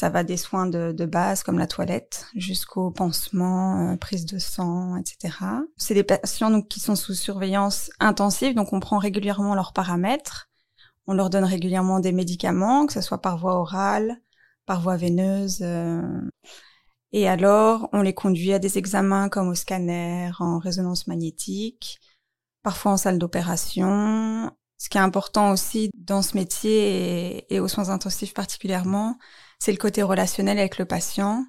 ça 0.00 0.08
va 0.08 0.24
des 0.24 0.38
soins 0.38 0.64
de, 0.64 1.04
base 1.04 1.42
comme 1.42 1.58
la 1.58 1.66
toilette 1.66 2.26
jusqu'au 2.34 2.90
pansement, 2.90 3.92
euh, 3.92 3.96
prise 3.96 4.24
de 4.24 4.38
sang, 4.38 4.96
etc. 4.96 5.36
C'est 5.76 5.92
des 5.92 6.04
patients 6.04 6.50
donc 6.50 6.68
qui 6.68 6.80
sont 6.80 6.96
sous 6.96 7.12
surveillance 7.12 7.90
intensive, 8.00 8.54
donc 8.54 8.72
on 8.72 8.80
prend 8.80 8.96
régulièrement 8.96 9.54
leurs 9.54 9.74
paramètres. 9.74 10.48
On 11.06 11.12
leur 11.12 11.28
donne 11.28 11.44
régulièrement 11.44 12.00
des 12.00 12.12
médicaments, 12.12 12.86
que 12.86 12.94
ce 12.94 13.02
soit 13.02 13.20
par 13.20 13.36
voie 13.36 13.56
orale, 13.56 14.16
par 14.64 14.80
voie 14.80 14.96
veineuse. 14.96 15.58
Euh. 15.60 16.00
et 17.12 17.28
alors, 17.28 17.90
on 17.92 18.00
les 18.00 18.14
conduit 18.14 18.54
à 18.54 18.58
des 18.58 18.78
examens 18.78 19.28
comme 19.28 19.48
au 19.50 19.54
scanner, 19.54 20.30
en 20.38 20.58
résonance 20.58 21.08
magnétique, 21.08 22.00
parfois 22.62 22.92
en 22.92 22.96
salle 22.96 23.18
d'opération. 23.18 24.50
Ce 24.78 24.88
qui 24.88 24.96
est 24.96 25.02
important 25.02 25.50
aussi 25.50 25.90
dans 25.94 26.22
ce 26.22 26.38
métier 26.38 27.52
et 27.52 27.60
aux 27.60 27.68
soins 27.68 27.90
intensifs 27.90 28.32
particulièrement, 28.32 29.18
c'est 29.60 29.72
le 29.72 29.78
côté 29.78 30.02
relationnel 30.02 30.58
avec 30.58 30.78
le 30.78 30.86
patient. 30.86 31.46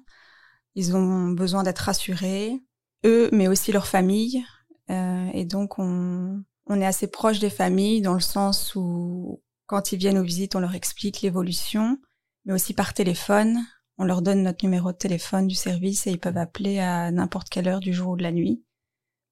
Ils 0.74 0.94
ont 0.96 1.30
besoin 1.30 1.64
d'être 1.64 1.80
rassurés, 1.80 2.60
eux, 3.04 3.28
mais 3.32 3.48
aussi 3.48 3.72
leur 3.72 3.86
famille. 3.86 4.44
Euh, 4.90 5.28
et 5.32 5.44
donc, 5.44 5.78
on, 5.78 6.42
on 6.66 6.80
est 6.80 6.86
assez 6.86 7.08
proche 7.08 7.40
des 7.40 7.50
familles 7.50 8.02
dans 8.02 8.14
le 8.14 8.20
sens 8.20 8.74
où, 8.76 9.42
quand 9.66 9.92
ils 9.92 9.98
viennent 9.98 10.18
aux 10.18 10.24
visites, 10.24 10.54
on 10.54 10.60
leur 10.60 10.74
explique 10.74 11.22
l'évolution, 11.22 11.98
mais 12.44 12.52
aussi 12.52 12.74
par 12.74 12.94
téléphone. 12.94 13.58
On 13.98 14.04
leur 14.04 14.22
donne 14.22 14.42
notre 14.42 14.64
numéro 14.64 14.92
de 14.92 14.96
téléphone 14.96 15.46
du 15.46 15.54
service 15.54 16.06
et 16.06 16.10
ils 16.10 16.20
peuvent 16.20 16.38
appeler 16.38 16.78
à 16.78 17.10
n'importe 17.10 17.48
quelle 17.48 17.68
heure 17.68 17.80
du 17.80 17.92
jour 17.92 18.12
ou 18.12 18.16
de 18.16 18.22
la 18.22 18.32
nuit 18.32 18.62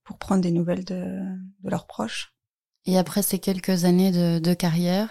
pour 0.04 0.18
prendre 0.18 0.42
des 0.42 0.50
nouvelles 0.50 0.84
de, 0.84 1.18
de 1.60 1.70
leurs 1.70 1.86
proches. 1.86 2.34
Et 2.86 2.98
après 2.98 3.22
ces 3.22 3.38
quelques 3.38 3.84
années 3.84 4.12
de, 4.12 4.38
de 4.38 4.54
carrière, 4.54 5.10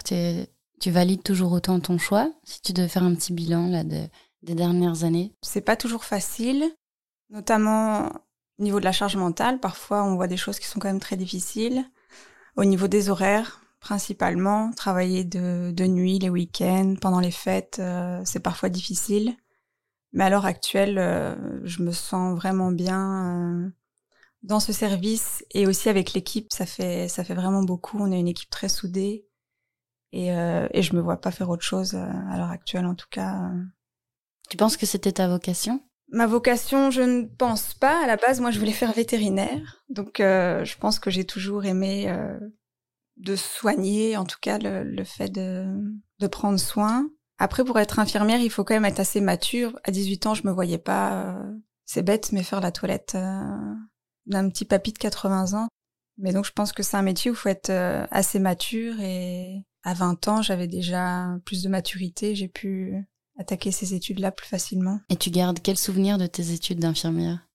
tu 0.80 0.92
valides 0.92 1.24
toujours 1.24 1.52
autant 1.52 1.80
ton 1.80 1.98
choix 1.98 2.32
si 2.44 2.62
tu 2.62 2.74
devais 2.74 2.88
faire 2.88 3.04
un 3.04 3.16
petit 3.16 3.34
bilan 3.34 3.68
là 3.68 3.84
des 3.84 4.56
dernières 4.56 5.04
années? 5.04 5.36
C'est 5.42 5.62
pas 5.62 5.76
toujours 5.76 6.06
facile, 6.06 6.72
notamment 7.30 8.10
au 8.60 8.64
niveau 8.64 8.80
de 8.80 8.86
la 8.86 8.92
charge 8.92 9.16
mentale. 9.16 9.60
Parfois, 9.60 10.04
on 10.04 10.16
voit 10.16 10.28
des 10.28 10.38
choses 10.38 10.60
qui 10.60 10.68
sont 10.68 10.80
quand 10.80 10.90
même 10.90 11.00
très 11.00 11.18
difficiles. 11.18 11.86
Au 12.56 12.66
niveau 12.66 12.88
des 12.88 13.10
horaires, 13.10 13.62
principalement, 13.80 14.72
travailler 14.74 15.24
de, 15.24 15.72
de 15.72 15.86
nuit, 15.86 16.20
les 16.20 16.30
week-ends, 16.30 16.96
pendant 17.00 17.20
les 17.20 17.32
fêtes, 17.32 17.78
euh, 17.80 18.22
c'est 18.26 18.42
parfois 18.42 18.70
difficile. 18.70 19.36
Mais 20.12 20.26
à 20.26 20.30
l'heure 20.30 20.46
actuelle, 20.46 20.98
euh, 20.98 21.36
je 21.64 21.84
me 21.84 21.92
sens 21.92 22.36
vraiment 22.36 22.72
bien 22.72 23.66
euh, 23.66 23.70
dans 24.44 24.60
ce 24.60 24.74
service 24.74 25.46
et 25.52 25.68
aussi 25.68 25.88
avec 25.88 26.14
l'équipe. 26.14 26.52
Ça 26.52 26.66
fait 26.66 27.08
ça 27.08 27.24
fait 27.24 27.36
vraiment 27.36 27.64
beaucoup. 27.64 27.98
On 28.00 28.12
est 28.12 28.20
une 28.20 28.28
équipe 28.28 28.50
très 28.50 28.70
soudée. 28.70 29.29
Et, 30.12 30.34
euh, 30.34 30.68
et 30.72 30.82
je 30.82 30.96
me 30.96 31.02
vois 31.02 31.18
pas 31.22 31.32
faire 31.32 31.50
autre 31.50 31.64
chose 31.64 31.94
euh, 31.94 32.32
à 32.32 32.38
l'heure 32.38 32.50
actuelle, 32.50 32.86
en 32.86 32.96
tout 32.96 33.08
cas. 33.10 33.52
Tu 34.50 34.58
penses 34.58 34.78
que 34.78 34.86
c'était 34.86 35.12
ta 35.12 35.28
vocation? 35.28 35.82
Ma 36.12 36.26
vocation, 36.26 36.90
je 36.90 37.02
ne 37.02 37.26
pense 37.26 37.76
pas. 37.76 38.04
À 38.04 38.08
la 38.08 38.18
base, 38.18 38.42
moi, 38.42 38.50
je 38.50 38.60
voulais 38.60 38.72
faire 38.72 38.94
vétérinaire. 38.94 39.84
Donc, 39.90 40.20
euh, 40.20 40.66
je 40.66 40.78
pense 40.78 41.00
que 41.00 41.12
j'ai 41.12 41.26
toujours 41.26 41.66
aimé 41.66 42.10
euh, 42.10 42.40
de 43.18 43.36
soigner, 43.36 44.18
en 44.18 44.26
tout 44.26 44.40
cas, 44.42 44.58
le, 44.58 44.84
le 44.84 45.04
fait 45.04 45.30
de, 45.30 45.68
de 46.20 46.28
prendre 46.28 46.60
soin. 46.60 47.08
Après, 47.38 47.64
pour 47.64 47.80
être 47.80 48.00
infirmière, 48.00 48.42
il 48.42 48.50
faut 48.50 48.64
quand 48.64 48.74
même 48.74 48.86
être 48.86 49.00
assez 49.00 49.22
mature. 49.22 49.80
À 49.84 49.92
18 49.92 50.26
ans, 50.26 50.34
je 50.34 50.46
me 50.46 50.52
voyais 50.52 50.78
pas, 50.78 51.24
euh, 51.24 51.54
c'est 51.86 52.04
bête, 52.04 52.32
mais 52.34 52.44
faire 52.44 52.60
la 52.60 52.72
toilette 52.72 53.14
euh, 53.16 53.76
d'un 54.26 54.50
petit 54.50 54.66
papy 54.66 54.92
de 54.92 54.98
80 54.98 55.54
ans. 55.54 55.68
Mais 56.18 56.34
donc, 56.34 56.46
je 56.46 56.52
pense 56.52 56.74
que 56.74 56.84
c'est 56.84 56.98
un 56.98 57.02
métier 57.02 57.32
où 57.32 57.34
il 57.36 57.38
faut 57.38 57.50
être 57.50 57.70
euh, 57.70 58.06
assez 58.12 58.40
mature. 58.40 59.00
Et 59.00 59.64
à 59.84 59.94
20 59.94 60.28
ans, 60.28 60.42
j'avais 60.42 60.68
déjà 60.68 61.38
plus 61.46 61.64
de 61.64 61.70
maturité. 61.70 62.36
J'ai 62.36 62.48
pu 62.48 62.96
attaquer 63.38 63.72
ces 63.72 63.94
études-là 63.94 64.32
plus 64.32 64.48
facilement. 64.48 65.00
Et 65.10 65.16
tu 65.16 65.30
gardes 65.30 65.60
quel 65.64 65.78
souvenir 65.78 66.18
de 66.18 66.28
tes 66.28 66.52
études 66.52 66.80
d'infirmière? 66.80 67.46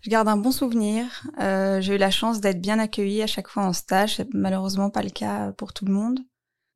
Je 0.00 0.10
garde 0.10 0.28
un 0.28 0.36
bon 0.36 0.50
souvenir. 0.52 1.04
Euh, 1.40 1.80
j'ai 1.80 1.94
eu 1.94 1.98
la 1.98 2.10
chance 2.10 2.40
d'être 2.40 2.60
bien 2.60 2.78
accueillie 2.78 3.22
à 3.22 3.26
chaque 3.26 3.48
fois 3.48 3.64
en 3.64 3.72
stage. 3.72 4.16
C'est 4.16 4.32
malheureusement 4.34 4.90
pas 4.90 5.02
le 5.02 5.10
cas 5.10 5.52
pour 5.52 5.72
tout 5.72 5.84
le 5.84 5.92
monde. 5.92 6.20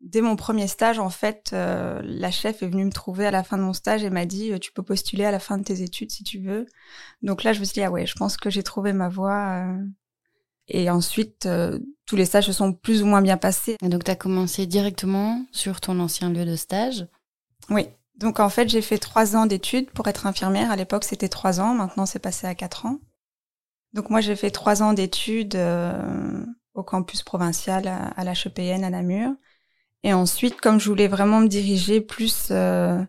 Dès 0.05 0.21
mon 0.21 0.37
premier 0.37 0.67
stage, 0.67 0.99
en 0.99 1.09
fait, 1.09 1.51
euh, 1.55 2.03
la 2.05 2.31
chef 2.31 2.63
est 2.63 2.69
venue 2.69 2.85
me 2.85 2.93
trouver 2.93 3.27
à 3.27 3.31
la 3.31 3.43
fin 3.43 3.57
de 3.57 3.63
mon 3.63 3.73
stage 3.73 4.05
et 4.05 4.11
m'a 4.11 4.27
dit 4.27 4.53
euh, 4.53 4.59
tu 4.59 4.71
peux 4.71 4.83
postuler 4.83 5.25
à 5.25 5.31
la 5.31 5.39
fin 5.39 5.57
de 5.57 5.65
tes 5.65 5.81
études 5.81 6.11
si 6.11 6.23
tu 6.23 6.41
veux. 6.41 6.67
Donc 7.23 7.43
là, 7.43 7.55
je 7.55 7.61
me 7.61 7.65
suis 7.65 7.73
dit 7.75 7.83
ah 7.83 7.91
ouais, 7.91 8.05
je 8.05 8.15
pense 8.15 8.37
que 8.37 8.51
j'ai 8.51 8.63
trouvé 8.63 8.93
ma 8.93 9.09
voie. 9.09 9.65
Euh. 9.65 9.83
Et 10.69 10.89
ensuite, 10.91 11.49
tous 12.07 12.17
les 12.17 12.25
stages 12.25 12.47
se 12.47 12.53
sont 12.53 12.73
plus 12.73 13.03
ou 13.03 13.07
moins 13.07 13.23
bien 13.23 13.37
passés. 13.37 13.77
Et 13.83 13.89
donc 13.89 14.05
tu 14.05 14.11
as 14.11 14.17
commencé 14.17 14.67
directement 14.67 15.45
sur 15.53 15.81
ton 15.81 16.01
ancien 16.01 16.31
lieu 16.31 16.45
de 16.45 16.57
stage 16.57 17.07
Oui. 17.71 17.89
Donc 18.17 18.41
en 18.41 18.49
fait, 18.49 18.69
j'ai 18.69 18.81
fait 18.81 18.99
trois 18.99 19.37
ans 19.37 19.47
d'études 19.47 19.91
pour 19.91 20.07
être 20.07 20.27
infirmière. 20.27 20.71
À 20.71 20.77
l'époque, 20.77 21.05
c'était 21.05 21.29
trois 21.29 21.61
ans. 21.61 21.75
Maintenant, 21.75 22.07
c'est 22.07 22.21
passé 22.21 22.47
à 22.47 22.55
quatre 22.55 22.87
ans. 22.87 23.01
Donc 23.93 24.09
moi, 24.09 24.21
j'ai 24.21 24.37
fait 24.37 24.51
trois 24.51 24.83
ans 24.83 24.93
d'études 24.93 25.59
au 26.75 26.83
campus 26.83 27.23
provincial 27.23 27.89
à 27.89 28.25
l'HEPN 28.25 28.85
à 28.85 28.91
Namur. 28.91 29.33
Et 30.05 30.13
ensuite, 30.13 30.61
comme 30.61 30.79
je 30.79 30.89
voulais 30.89 31.09
vraiment 31.09 31.41
me 31.41 31.49
diriger 31.49 32.01
plus 32.03 32.49
euh, 32.51 33.03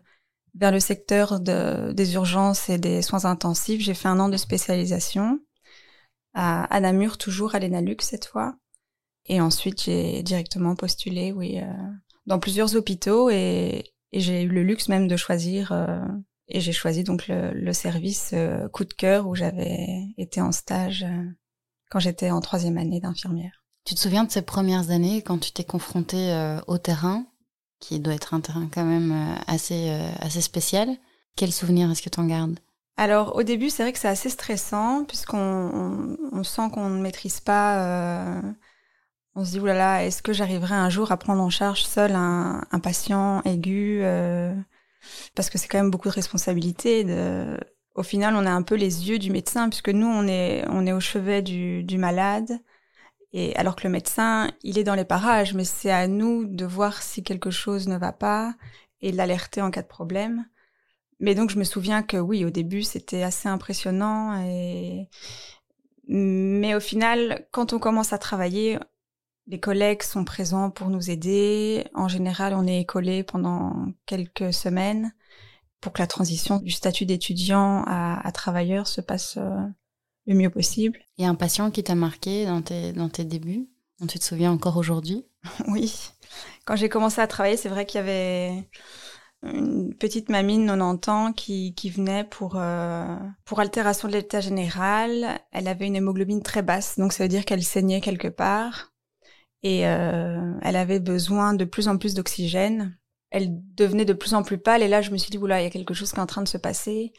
vers 0.54 0.72
le 0.72 0.80
secteur 0.80 1.40
de, 1.40 1.92
des 1.92 2.14
urgences 2.14 2.70
et 2.70 2.78
des 2.78 3.02
soins 3.02 3.26
intensifs, 3.26 3.82
j'ai 3.82 3.92
fait 3.92 4.08
un 4.08 4.18
an 4.18 4.30
de 4.30 4.38
spécialisation 4.38 5.38
à, 6.36 6.80
Namur, 6.80 7.18
toujours 7.18 7.54
à 7.54 7.58
l'ENALUX 7.58 8.04
cette 8.04 8.26
fois. 8.26 8.56
Et 9.26 9.40
ensuite, 9.40 9.82
j'ai 9.82 10.22
directement 10.22 10.76
postulé, 10.76 11.32
oui, 11.32 11.58
euh, 11.60 11.66
dans 12.26 12.38
plusieurs 12.38 12.76
hôpitaux 12.76 13.30
et, 13.30 13.92
et 14.12 14.20
j'ai 14.20 14.42
eu 14.42 14.48
le 14.48 14.62
luxe 14.62 14.88
même 14.88 15.08
de 15.08 15.16
choisir. 15.16 15.72
Euh, 15.72 16.04
et 16.48 16.60
j'ai 16.60 16.72
choisi 16.72 17.02
donc 17.02 17.26
le, 17.26 17.52
le 17.52 17.72
service 17.72 18.32
coup 18.72 18.84
de 18.84 18.94
cœur 18.94 19.26
où 19.26 19.34
j'avais 19.34 20.04
été 20.16 20.40
en 20.40 20.52
stage 20.52 21.04
quand 21.90 21.98
j'étais 21.98 22.30
en 22.30 22.40
troisième 22.40 22.78
année 22.78 23.00
d'infirmière. 23.00 23.66
Tu 23.86 23.94
te 23.94 24.00
souviens 24.00 24.24
de 24.24 24.32
ces 24.32 24.42
premières 24.42 24.90
années 24.90 25.22
quand 25.22 25.38
tu 25.38 25.52
t'es 25.52 25.62
confronté 25.62 26.32
euh, 26.32 26.58
au 26.66 26.76
terrain, 26.76 27.24
qui 27.78 28.00
doit 28.00 28.14
être 28.14 28.34
un 28.34 28.40
terrain 28.40 28.68
quand 28.72 28.84
même 28.84 29.12
euh, 29.12 29.34
assez, 29.46 29.90
euh, 29.90 30.10
assez 30.18 30.40
spécial? 30.40 30.88
Quel 31.36 31.52
souvenir 31.52 31.88
est-ce 31.88 32.02
que 32.02 32.08
tu 32.08 32.18
en 32.18 32.26
gardes? 32.26 32.58
Alors 32.96 33.36
au 33.36 33.42
début, 33.42 33.70
c'est 33.70 33.82
vrai 33.82 33.92
que 33.92 33.98
c'est 33.98 34.08
assez 34.08 34.30
stressant 34.30 35.04
puisqu'on 35.04 36.16
on, 36.32 36.42
sent 36.44 36.70
qu'on 36.72 36.88
ne 36.90 37.00
maîtrise 37.00 37.40
pas. 37.40 38.40
on 39.34 39.44
se 39.44 39.52
dit 39.52 39.60
oulala, 39.60 40.04
est-ce 40.04 40.22
que 40.22 40.32
j'arriverai 40.32 40.74
un 40.74 40.88
jour 40.90 41.12
à 41.12 41.16
prendre 41.18 41.42
en 41.42 41.50
charge 41.50 41.84
seul 41.84 42.12
un, 42.14 42.62
patient 42.82 43.42
aigu 43.44 44.02
Parce 45.34 45.50
que 45.50 45.58
c'est 45.58 45.68
quand 45.68 45.78
même 45.78 45.90
beaucoup 45.90 46.08
de 46.08 46.14
responsabilités. 46.14 47.04
De... 47.04 47.58
Au 47.94 48.02
final, 48.02 48.34
on 48.36 48.46
a 48.46 48.50
un 48.50 48.62
peu 48.62 48.74
les 48.76 49.08
yeux 49.08 49.18
du 49.18 49.30
médecin 49.30 49.68
puisque 49.68 49.90
nous, 49.90 50.06
on 50.06 50.26
est 50.26 50.64
on 50.68 50.86
est 50.86 50.92
au 50.92 51.00
chevet 51.00 51.42
du, 51.42 51.82
du 51.84 51.98
malade. 51.98 52.60
Et 53.32 53.54
alors 53.56 53.76
que 53.76 53.84
le 53.84 53.90
médecin, 53.90 54.50
il 54.62 54.78
est 54.78 54.84
dans 54.84 54.94
les 54.94 55.04
parages, 55.04 55.52
mais 55.54 55.64
c'est 55.64 55.90
à 55.90 56.06
nous 56.08 56.46
de 56.46 56.64
voir 56.64 57.02
si 57.02 57.22
quelque 57.22 57.50
chose 57.50 57.86
ne 57.88 57.98
va 57.98 58.12
pas 58.12 58.54
et 59.02 59.12
l'alerter 59.12 59.60
en 59.60 59.70
cas 59.70 59.82
de 59.82 59.86
problème. 59.86 60.46
Mais 61.20 61.34
donc 61.34 61.50
je 61.50 61.58
me 61.58 61.64
souviens 61.64 62.02
que 62.02 62.16
oui, 62.16 62.44
au 62.44 62.50
début, 62.50 62.82
c'était 62.82 63.22
assez 63.22 63.48
impressionnant 63.48 64.42
et 64.44 65.08
mais 66.08 66.74
au 66.74 66.80
final, 66.80 67.46
quand 67.50 67.72
on 67.72 67.78
commence 67.80 68.12
à 68.12 68.18
travailler, 68.18 68.78
les 69.48 69.58
collègues 69.58 70.02
sont 70.02 70.24
présents 70.24 70.70
pour 70.70 70.88
nous 70.88 71.10
aider. 71.10 71.84
En 71.94 72.08
général, 72.08 72.54
on 72.54 72.66
est 72.66 72.80
écolé 72.80 73.24
pendant 73.24 73.86
quelques 74.06 74.52
semaines 74.52 75.12
pour 75.80 75.92
que 75.92 76.00
la 76.00 76.06
transition 76.06 76.58
du 76.58 76.70
statut 76.70 77.06
d'étudiant 77.06 77.82
à, 77.86 78.26
à 78.26 78.32
travailleur 78.32 78.86
se 78.86 79.00
passe 79.00 79.36
euh, 79.36 79.56
le 80.26 80.34
mieux 80.34 80.50
possible. 80.50 80.98
Il 81.18 81.24
y 81.24 81.26
a 81.26 81.30
un 81.30 81.34
patient 81.34 81.70
qui 81.70 81.82
t'a 81.82 81.94
marqué 81.94 82.46
dans 82.46 82.62
tes, 82.62 82.92
dans 82.92 83.08
tes 83.08 83.24
débuts, 83.24 83.68
dont 84.00 84.06
tu 84.06 84.18
te 84.18 84.24
souviens 84.24 84.52
encore 84.52 84.76
aujourd'hui? 84.76 85.24
Oui. 85.68 85.94
Quand 86.64 86.74
j'ai 86.74 86.88
commencé 86.88 87.20
à 87.20 87.28
travailler, 87.28 87.56
c'est 87.56 87.68
vrai 87.68 87.86
qu'il 87.86 87.98
y 87.98 88.02
avait 88.02 88.68
une 89.52 89.94
petite 89.94 90.28
mamie 90.28 90.58
de 90.58 90.66
90 90.66 91.10
ans 91.10 91.32
qui, 91.32 91.74
qui 91.74 91.90
venait 91.90 92.24
pour, 92.24 92.56
euh, 92.56 93.16
pour 93.44 93.60
altération 93.60 94.08
de 94.08 94.12
l'état 94.14 94.40
général. 94.40 95.40
Elle 95.52 95.68
avait 95.68 95.86
une 95.86 95.96
hémoglobine 95.96 96.42
très 96.42 96.62
basse, 96.62 96.98
donc 96.98 97.12
ça 97.12 97.24
veut 97.24 97.28
dire 97.28 97.44
qu'elle 97.44 97.62
saignait 97.62 98.00
quelque 98.00 98.28
part. 98.28 98.92
Et 99.62 99.86
euh, 99.86 100.52
elle 100.62 100.76
avait 100.76 101.00
besoin 101.00 101.54
de 101.54 101.64
plus 101.64 101.88
en 101.88 101.98
plus 101.98 102.14
d'oxygène. 102.14 102.98
Elle 103.30 103.48
devenait 103.74 104.04
de 104.04 104.12
plus 104.12 104.34
en 104.34 104.42
plus 104.42 104.58
pâle. 104.58 104.82
Et 104.82 104.88
là, 104.88 105.02
je 105.02 105.10
me 105.10 105.16
suis 105.16 105.30
dit, 105.30 105.38
oula, 105.38 105.60
il 105.60 105.64
y 105.64 105.66
a 105.66 105.70
quelque 105.70 105.94
chose 105.94 106.12
qui 106.12 106.16
est 106.16 106.22
en 106.22 106.26
train 106.26 106.42
de 106.42 106.48
se 106.48 106.58
passer. 106.58 107.12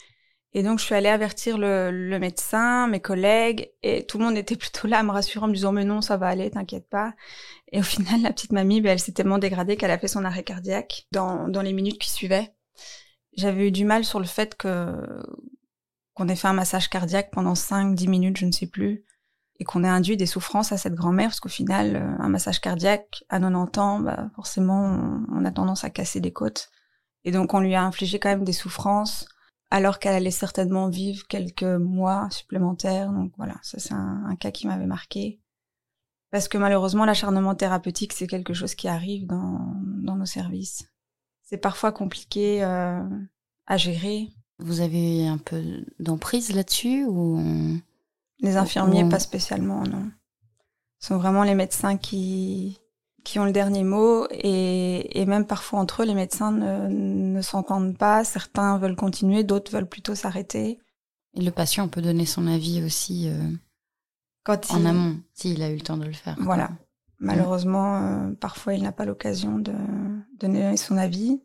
Et 0.57 0.63
donc, 0.63 0.79
je 0.79 0.85
suis 0.85 0.95
allée 0.95 1.07
avertir 1.07 1.59
le, 1.59 1.91
le, 1.91 2.17
médecin, 2.17 2.87
mes 2.87 2.99
collègues, 2.99 3.69
et 3.83 4.07
tout 4.07 4.17
le 4.17 4.23
monde 4.23 4.37
était 4.37 4.55
plutôt 4.55 4.87
là 4.87 5.03
me 5.03 5.11
rassurer 5.11 5.45
en 5.45 5.49
me 5.49 5.53
disant, 5.53 5.71
mais 5.71 5.85
non, 5.85 6.01
ça 6.01 6.17
va 6.17 6.29
aller, 6.29 6.49
t'inquiète 6.49 6.89
pas. 6.89 7.13
Et 7.71 7.79
au 7.79 7.83
final, 7.83 8.23
la 8.23 8.33
petite 8.33 8.53
mamie, 8.53 8.81
ben, 8.81 8.93
elle 8.93 8.99
s'est 8.99 9.11
tellement 9.11 9.37
dégradée 9.37 9.77
qu'elle 9.77 9.91
a 9.91 9.99
fait 9.99 10.07
son 10.07 10.25
arrêt 10.25 10.41
cardiaque 10.41 11.05
dans, 11.11 11.47
dans 11.47 11.61
les 11.61 11.73
minutes 11.73 11.99
qui 11.99 12.09
suivaient. 12.09 12.55
J'avais 13.33 13.67
eu 13.67 13.71
du 13.71 13.85
mal 13.85 14.03
sur 14.03 14.19
le 14.19 14.25
fait 14.25 14.55
que 14.55 14.95
qu'on 16.15 16.27
ait 16.27 16.35
fait 16.35 16.47
un 16.47 16.53
massage 16.53 16.89
cardiaque 16.89 17.29
pendant 17.31 17.53
5-10 17.53 18.09
minutes, 18.09 18.37
je 18.37 18.47
ne 18.47 18.51
sais 18.51 18.65
plus, 18.65 19.05
et 19.59 19.63
qu'on 19.63 19.83
ait 19.83 19.87
induit 19.87 20.17
des 20.17 20.25
souffrances 20.25 20.71
à 20.71 20.77
cette 20.77 20.95
grand-mère, 20.95 21.27
parce 21.27 21.39
qu'au 21.39 21.49
final, 21.49 21.97
euh, 21.97 22.15
un 22.17 22.29
massage 22.29 22.61
cardiaque 22.61 23.23
à 23.29 23.39
90 23.39 23.79
ans, 23.79 23.99
bah, 23.99 24.31
forcément, 24.35 24.85
on, 24.85 25.23
on 25.31 25.45
a 25.45 25.51
tendance 25.51 25.83
à 25.83 25.91
casser 25.91 26.19
des 26.19 26.33
côtes. 26.33 26.71
Et 27.25 27.31
donc, 27.31 27.53
on 27.53 27.59
lui 27.59 27.75
a 27.75 27.83
infligé 27.83 28.17
quand 28.17 28.29
même 28.29 28.43
des 28.43 28.53
souffrances 28.53 29.27
alors 29.69 29.99
qu'elle 29.99 30.15
allait 30.15 30.31
certainement 30.31 30.89
vivre 30.89 31.27
quelques 31.27 31.63
mois 31.63 32.29
supplémentaires. 32.31 33.11
Donc 33.11 33.33
voilà, 33.37 33.55
ça 33.61 33.79
c'est 33.79 33.93
un, 33.93 34.35
cas 34.39 34.51
qui 34.51 34.67
m'avait 34.67 34.85
marqué. 34.85 35.39
Parce 36.31 36.47
que 36.47 36.57
malheureusement, 36.57 37.05
l'acharnement 37.05 37.55
thérapeutique, 37.55 38.13
c'est 38.13 38.27
quelque 38.27 38.53
chose 38.53 38.75
qui 38.75 38.87
arrive 38.87 39.25
dans, 39.27 39.73
dans 40.03 40.15
nos 40.15 40.25
services. 40.25 40.89
C'est 41.43 41.57
parfois 41.57 41.93
compliqué 41.93 42.63
euh, 42.63 43.01
à 43.65 43.77
gérer. 43.77 44.29
Vous 44.59 44.81
avez 44.81 45.27
un 45.27 45.37
peu 45.37 45.63
d'emprise 45.99 46.53
là-dessus 46.53 47.05
ou 47.05 47.41
Les 48.39 48.57
infirmiers, 48.57 49.07
pas 49.07 49.19
spécialement, 49.19 49.83
non. 49.83 50.11
Ce 50.99 51.09
sont 51.09 51.17
vraiment 51.17 51.43
les 51.43 51.55
médecins 51.55 51.95
qui, 51.95 52.79
qui 53.27 53.39
ont 53.39 53.45
le 53.45 53.51
dernier 53.51 53.83
mot 53.83 54.25
et, 54.31 55.19
et 55.19 55.25
même 55.25 55.45
parfois 55.45 55.79
entre 55.79 56.01
eux, 56.01 56.05
les 56.05 56.13
médecins 56.13 56.53
ne, 56.53 56.87
ne 56.87 57.41
s'entendent 57.41 57.97
pas. 57.97 58.23
Certains 58.23 58.77
veulent 58.77 58.95
continuer, 58.95 59.43
d'autres 59.43 59.69
veulent 59.69 59.89
plutôt 59.89 60.15
s'arrêter. 60.15 60.79
Et 61.33 61.41
le 61.41 61.51
patient 61.51 61.89
peut 61.89 62.01
donner 62.01 62.25
son 62.25 62.47
avis 62.47 62.81
aussi 62.81 63.27
euh, 63.27 63.51
Quand 64.45 64.71
en 64.71 64.85
amont, 64.85 65.17
s'il 65.33 65.61
a 65.61 65.69
eu 65.69 65.75
le 65.75 65.81
temps 65.81 65.97
de 65.97 66.05
le 66.05 66.13
faire. 66.13 66.37
Voilà. 66.39 66.69
Malheureusement, 67.19 67.97
euh, 67.97 68.31
parfois, 68.39 68.75
il 68.75 68.83
n'a 68.83 68.93
pas 68.93 69.03
l'occasion 69.03 69.59
de 69.59 69.73
donner 70.39 70.77
son 70.77 70.95
avis. 70.95 71.41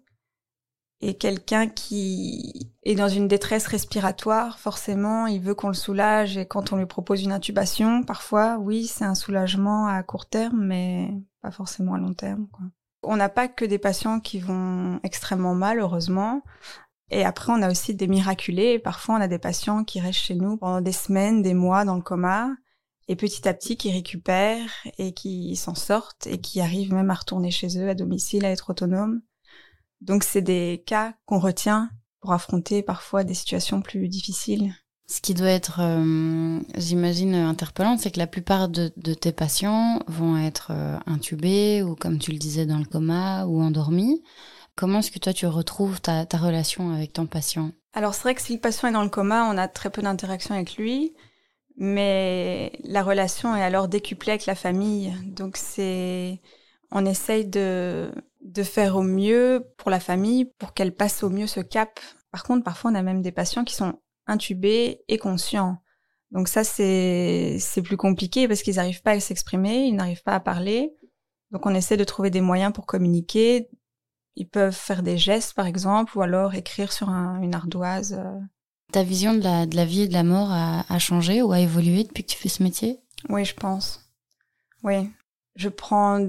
Et 1.01 1.15
quelqu'un 1.15 1.67
qui 1.67 2.71
est 2.85 2.95
dans 2.95 3.09
une 3.09 3.27
détresse 3.27 3.67
respiratoire, 3.67 4.61
forcément, 4.61 5.27
il 5.27 5.41
veut 5.41 5.57
qu'on 5.57 5.67
le 5.67 5.75
soulage. 5.75 6.37
Et 6.37 6.47
quand 6.47 6.73
on 6.73 6.77
lui 6.77 6.87
propose 6.87 7.25
une 7.25 7.33
intubation, 7.33 8.05
parfois, 8.05 8.59
oui, 8.59 8.87
c'est 8.87 9.05
un 9.05 9.17
soulagement 9.17 9.89
à 9.89 10.01
court 10.05 10.27
terme, 10.27 10.65
mais 10.65 11.13
pas 11.43 11.51
forcément 11.51 11.95
à 11.95 11.99
long 11.99 12.15
terme. 12.15 12.47
Quoi. 12.49 12.65
On 13.03 13.17
n'a 13.17 13.29
pas 13.29 13.49
que 13.49 13.65
des 13.65 13.79
patients 13.79 14.21
qui 14.21 14.39
vont 14.39 15.01
extrêmement 15.03 15.55
mal, 15.55 15.81
heureusement. 15.81 16.43
Et 17.11 17.25
après, 17.25 17.53
on 17.53 17.61
a 17.61 17.71
aussi 17.71 17.95
des 17.95 18.07
miraculés. 18.07 18.79
Parfois, 18.79 19.17
on 19.17 19.21
a 19.21 19.29
des 19.29 19.39
patients 19.39 19.85
qui 19.85 20.01
restent 20.01 20.21
chez 20.21 20.37
nous 20.37 20.57
pendant 20.57 20.81
des 20.81 20.93
semaines, 20.93 21.43
des 21.43 21.53
mois 21.53 21.85
dans 21.85 21.97
le 21.97 22.03
coma, 22.03 22.51
et 23.09 23.17
petit 23.17 23.47
à 23.49 23.55
petit 23.55 23.77
qui 23.77 23.93
récupèrent 23.93 24.71
et 24.99 25.13
qui 25.13 25.57
s'en 25.57 25.75
sortent 25.75 26.27
et 26.27 26.41
qui 26.41 26.61
arrivent 26.61 26.95
même 26.95 27.11
à 27.11 27.15
retourner 27.15 27.51
chez 27.51 27.79
eux 27.79 27.89
à 27.89 27.95
domicile, 27.95 28.45
à 28.45 28.51
être 28.51 28.71
autonomes. 28.71 29.21
Donc, 30.01 30.23
c'est 30.23 30.43
des 30.43 30.83
cas 30.87 31.15
qu'on 31.27 31.39
retient 31.39 31.91
pour 32.21 32.33
affronter 32.33 32.83
parfois 32.83 33.25
des 33.25 33.35
situations 33.35 33.83
plus 33.83 34.09
difficiles. 34.09 34.73
Ce 35.07 35.21
qui 35.21 35.35
doit 35.35 35.51
être, 35.51 35.81
euh, 35.81 36.59
j'imagine, 36.77 37.35
interpellant, 37.35 37.99
c'est 37.99 38.11
que 38.11 38.19
la 38.19 38.27
plupart 38.27 38.69
de, 38.69 38.89
tes 38.89 39.33
patients 39.33 40.01
vont 40.07 40.39
être 40.39 40.69
euh, 40.71 40.99
intubés 41.07 41.83
ou, 41.83 41.95
comme 41.95 42.19
tu 42.19 42.33
le 42.33 42.39
disais, 42.39 42.67
dans 42.67 42.79
le 42.79 42.85
coma 42.85 43.45
ou 43.47 43.61
endormis. 43.61 44.23
Comment 44.75 45.01
est-ce 45.01 45.11
que 45.11 45.19
toi, 45.19 45.33
tu 45.33 45.47
retrouves 45.47 46.01
ta, 46.01 46.25
relation 46.33 46.93
avec 46.95 47.13
ton 47.13 47.27
patient? 47.27 47.73
Alors, 47.93 48.15
c'est 48.15 48.23
vrai 48.23 48.35
que 48.35 48.41
si 48.41 48.55
le 48.55 48.61
patient 48.61 48.89
est 48.89 48.93
dans 48.93 49.03
le 49.03 49.11
coma, 49.11 49.45
on 49.53 49.59
a 49.59 49.69
très 49.69 49.91
peu 49.91 50.01
d'interaction 50.01 50.55
avec 50.55 50.77
lui, 50.77 51.13
mais 51.77 52.73
la 52.85 53.03
relation 53.03 53.55
est 53.55 53.63
alors 53.63 53.89
décuplée 53.89 54.33
avec 54.33 54.47
la 54.47 54.55
famille. 54.55 55.13
Donc, 55.27 55.59
c'est, 55.59 56.41
on 56.91 57.05
essaye 57.05 57.45
de, 57.45 58.13
de 58.41 58.63
faire 58.63 58.97
au 58.97 59.03
mieux 59.03 59.67
pour 59.77 59.91
la 59.91 60.01
famille, 60.01 60.47
pour 60.59 60.73
qu'elle 60.73 60.95
passe 60.95 61.23
au 61.23 61.29
mieux 61.29 61.47
ce 61.47 61.61
cap. 61.61 62.01
Par 62.31 62.45
contre, 62.45 62.65
parfois, 62.65 62.93
on 62.93 62.95
a 62.95 63.03
même 63.03 63.21
des 63.21 63.33
patients 63.33 63.65
qui 63.65 63.75
sont 63.75 63.99
intubés 64.27 65.03
et 65.09 65.19
conscients. 65.19 65.79
Donc 66.31 66.49
ça, 66.49 66.65
c'est 66.65 67.83
plus 67.85 67.97
compliqué 67.97 68.49
parce 68.49 68.63
qu'ils 68.63 68.77
n'arrivent 68.77 69.03
pas 69.03 69.13
à 69.13 69.21
s'exprimer, 69.21 69.85
ils 69.85 69.95
n'arrivent 69.95 70.23
pas 70.23 70.35
à 70.35 70.41
parler. 70.41 70.95
Donc 71.51 71.67
on 71.67 71.75
essaie 71.75 71.99
de 71.99 72.05
trouver 72.05 72.31
des 72.31 72.41
moyens 72.41 72.73
pour 72.73 72.87
communiquer. 72.87 73.69
Ils 74.37 74.49
peuvent 74.49 74.75
faire 74.75 75.03
des 75.03 75.19
gestes, 75.19 75.53
par 75.53 75.67
exemple, 75.67 76.17
ou 76.17 76.23
alors 76.23 76.55
écrire 76.55 76.91
sur 76.93 77.11
une 77.11 77.55
ardoise. 77.55 78.15
Euh. 78.19 78.41
Ta 78.91 79.03
vision 79.03 79.35
de 79.35 79.43
la, 79.43 79.67
de 79.67 79.77
la 79.77 79.85
vie 79.85 80.03
et 80.03 80.09
de 80.09 80.15
la 80.15 80.23
mort 80.23 80.51
a, 80.51 80.87
a 80.89 80.99
changé 80.99 81.43
ou 81.43 81.53
a 81.53 81.61
évolué 81.61 82.05
depuis 82.05 82.25
que 82.25 82.33
tu 82.33 82.39
fais 82.39 82.49
ce 82.49 82.63
métier? 82.63 83.01
Oui, 83.29 83.45
je 83.45 83.55
pense. 83.55 84.11
Oui, 84.83 85.11
je 85.55 85.69
prends 85.69 86.27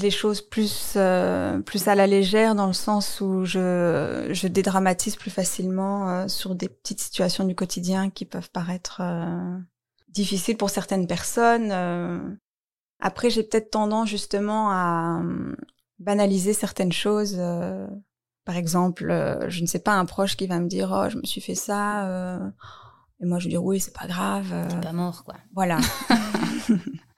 des 0.00 0.10
choses 0.10 0.40
plus 0.40 0.94
euh, 0.96 1.60
plus 1.60 1.86
à 1.86 1.94
la 1.94 2.06
légère 2.06 2.54
dans 2.54 2.66
le 2.66 2.72
sens 2.72 3.20
où 3.20 3.44
je 3.44 4.28
je 4.32 4.46
dédramatise 4.48 5.16
plus 5.16 5.30
facilement 5.30 6.08
euh, 6.08 6.28
sur 6.28 6.54
des 6.54 6.68
petites 6.68 7.00
situations 7.00 7.44
du 7.44 7.54
quotidien 7.54 8.10
qui 8.10 8.24
peuvent 8.24 8.50
paraître 8.50 9.00
euh, 9.02 9.58
difficiles 10.08 10.56
pour 10.56 10.70
certaines 10.70 11.06
personnes. 11.06 11.70
Après, 13.02 13.30
j'ai 13.30 13.44
peut-être 13.44 13.70
tendance 13.70 14.08
justement 14.08 14.70
à 14.72 15.22
banaliser 15.98 16.52
certaines 16.52 16.92
choses. 16.92 17.40
par 18.44 18.56
exemple, 18.56 19.04
je 19.48 19.62
ne 19.62 19.66
sais 19.66 19.78
pas 19.78 19.94
un 19.94 20.04
proche 20.04 20.36
qui 20.36 20.46
va 20.46 20.58
me 20.58 20.66
dire 20.66 20.90
oh 20.92 21.08
je 21.08 21.16
me 21.16 21.24
suis 21.24 21.40
fait 21.40 21.54
ça 21.54 22.40
et 23.20 23.26
moi 23.26 23.38
je 23.38 23.44
vais 23.44 23.50
dire 23.50 23.64
oui 23.64 23.78
c'est 23.78 23.96
pas 23.96 24.08
grave. 24.08 24.52
T'es 24.68 24.80
pas 24.80 24.92
mort 24.92 25.24
quoi. 25.24 25.36
Voilà. 25.54 25.78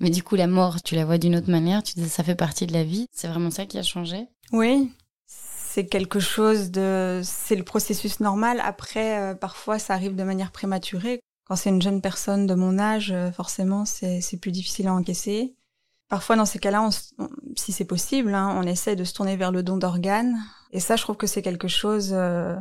Mais 0.00 0.10
du 0.10 0.22
coup, 0.22 0.34
la 0.36 0.46
mort, 0.46 0.82
tu 0.82 0.94
la 0.94 1.04
vois 1.04 1.18
d'une 1.18 1.36
autre 1.36 1.50
manière, 1.50 1.82
tu 1.82 1.94
dis, 1.94 2.08
ça 2.08 2.24
fait 2.24 2.34
partie 2.34 2.66
de 2.66 2.72
la 2.72 2.84
vie. 2.84 3.06
C'est 3.12 3.28
vraiment 3.28 3.50
ça 3.50 3.66
qui 3.66 3.78
a 3.78 3.82
changé 3.82 4.28
Oui, 4.52 4.92
c'est 5.26 5.86
quelque 5.86 6.20
chose 6.20 6.70
de... 6.70 7.20
C'est 7.24 7.56
le 7.56 7.64
processus 7.64 8.20
normal. 8.20 8.60
Après, 8.62 9.20
euh, 9.20 9.34
parfois, 9.34 9.78
ça 9.78 9.94
arrive 9.94 10.14
de 10.14 10.24
manière 10.24 10.52
prématurée. 10.52 11.20
Quand 11.46 11.56
c'est 11.56 11.70
une 11.70 11.82
jeune 11.82 12.00
personne 12.00 12.46
de 12.46 12.54
mon 12.54 12.78
âge, 12.78 13.12
euh, 13.12 13.30
forcément, 13.32 13.84
c'est 13.84 14.38
plus 14.40 14.52
difficile 14.52 14.88
à 14.88 14.94
encaisser. 14.94 15.54
Parfois, 16.08 16.36
dans 16.36 16.46
ces 16.46 16.58
cas-là, 16.58 16.88
si 17.56 17.72
c'est 17.72 17.84
possible, 17.84 18.34
hein, 18.34 18.54
on 18.56 18.66
essaie 18.66 18.96
de 18.96 19.04
se 19.04 19.14
tourner 19.14 19.36
vers 19.36 19.50
le 19.50 19.62
don 19.62 19.76
d'organes. 19.76 20.38
Et 20.70 20.80
ça, 20.80 20.96
je 20.96 21.02
trouve 21.02 21.16
que 21.16 21.26
c'est 21.26 21.42
quelque 21.42 21.68
chose 21.68 22.10
euh, 22.12 22.56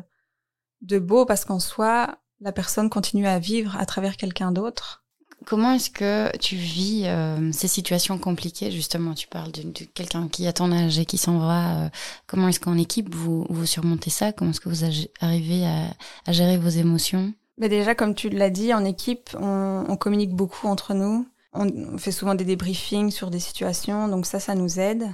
de 0.81 0.99
beau 0.99 1.25
parce 1.25 1.45
qu'en 1.45 1.59
soi, 1.59 2.17
la 2.39 2.51
personne 2.51 2.89
continue 2.89 3.27
à 3.27 3.39
vivre 3.39 3.75
à 3.77 3.85
travers 3.85 4.17
quelqu'un 4.17 4.51
d'autre. 4.51 5.02
Comment 5.45 5.73
est-ce 5.73 5.89
que 5.89 6.35
tu 6.37 6.55
vis 6.55 7.03
euh, 7.05 7.51
ces 7.51 7.67
situations 7.67 8.17
compliquées 8.17 8.71
Justement, 8.71 9.13
tu 9.13 9.27
parles 9.27 9.51
de, 9.51 9.63
quelqu'un 9.93 10.27
qui 10.27 10.47
a 10.47 10.53
ton 10.53 10.71
âge 10.71 10.99
et 10.99 11.05
qui 11.05 11.17
s'en 11.17 11.39
va. 11.39 11.85
Euh, 11.85 11.89
comment 12.27 12.47
est-ce 12.47 12.59
qu'en 12.59 12.77
équipe, 12.77 13.13
vous, 13.13 13.45
vous 13.49 13.65
surmontez 13.65 14.09
ça? 14.09 14.31
Comment 14.31 14.51
est-ce 14.51 14.61
que 14.61 14.69
vous 14.69 14.83
arrivez 15.21 15.65
à, 15.65 16.31
gérer 16.31 16.57
vos 16.57 16.69
émotions? 16.69 17.33
Mais 17.57 17.69
Déjà, 17.69 17.95
comme 17.95 18.15
tu 18.15 18.29
l'as 18.29 18.49
dit, 18.49 18.73
en 18.73 18.85
équipe, 18.85 19.29
on, 19.39 19.95
communique 19.97 20.33
beaucoup 20.33 20.67
entre 20.67 20.93
nous. 20.93 21.27
On, 21.53 21.97
fait 21.97 22.11
souvent 22.11 22.35
des 22.35 22.45
débriefings 22.45 23.11
sur 23.11 23.29
des 23.29 23.39
situations, 23.39 24.07
donc 24.07 24.25
ça, 24.25 24.39
ça 24.39 24.55
nous 24.55 24.79
aide. 24.79 25.09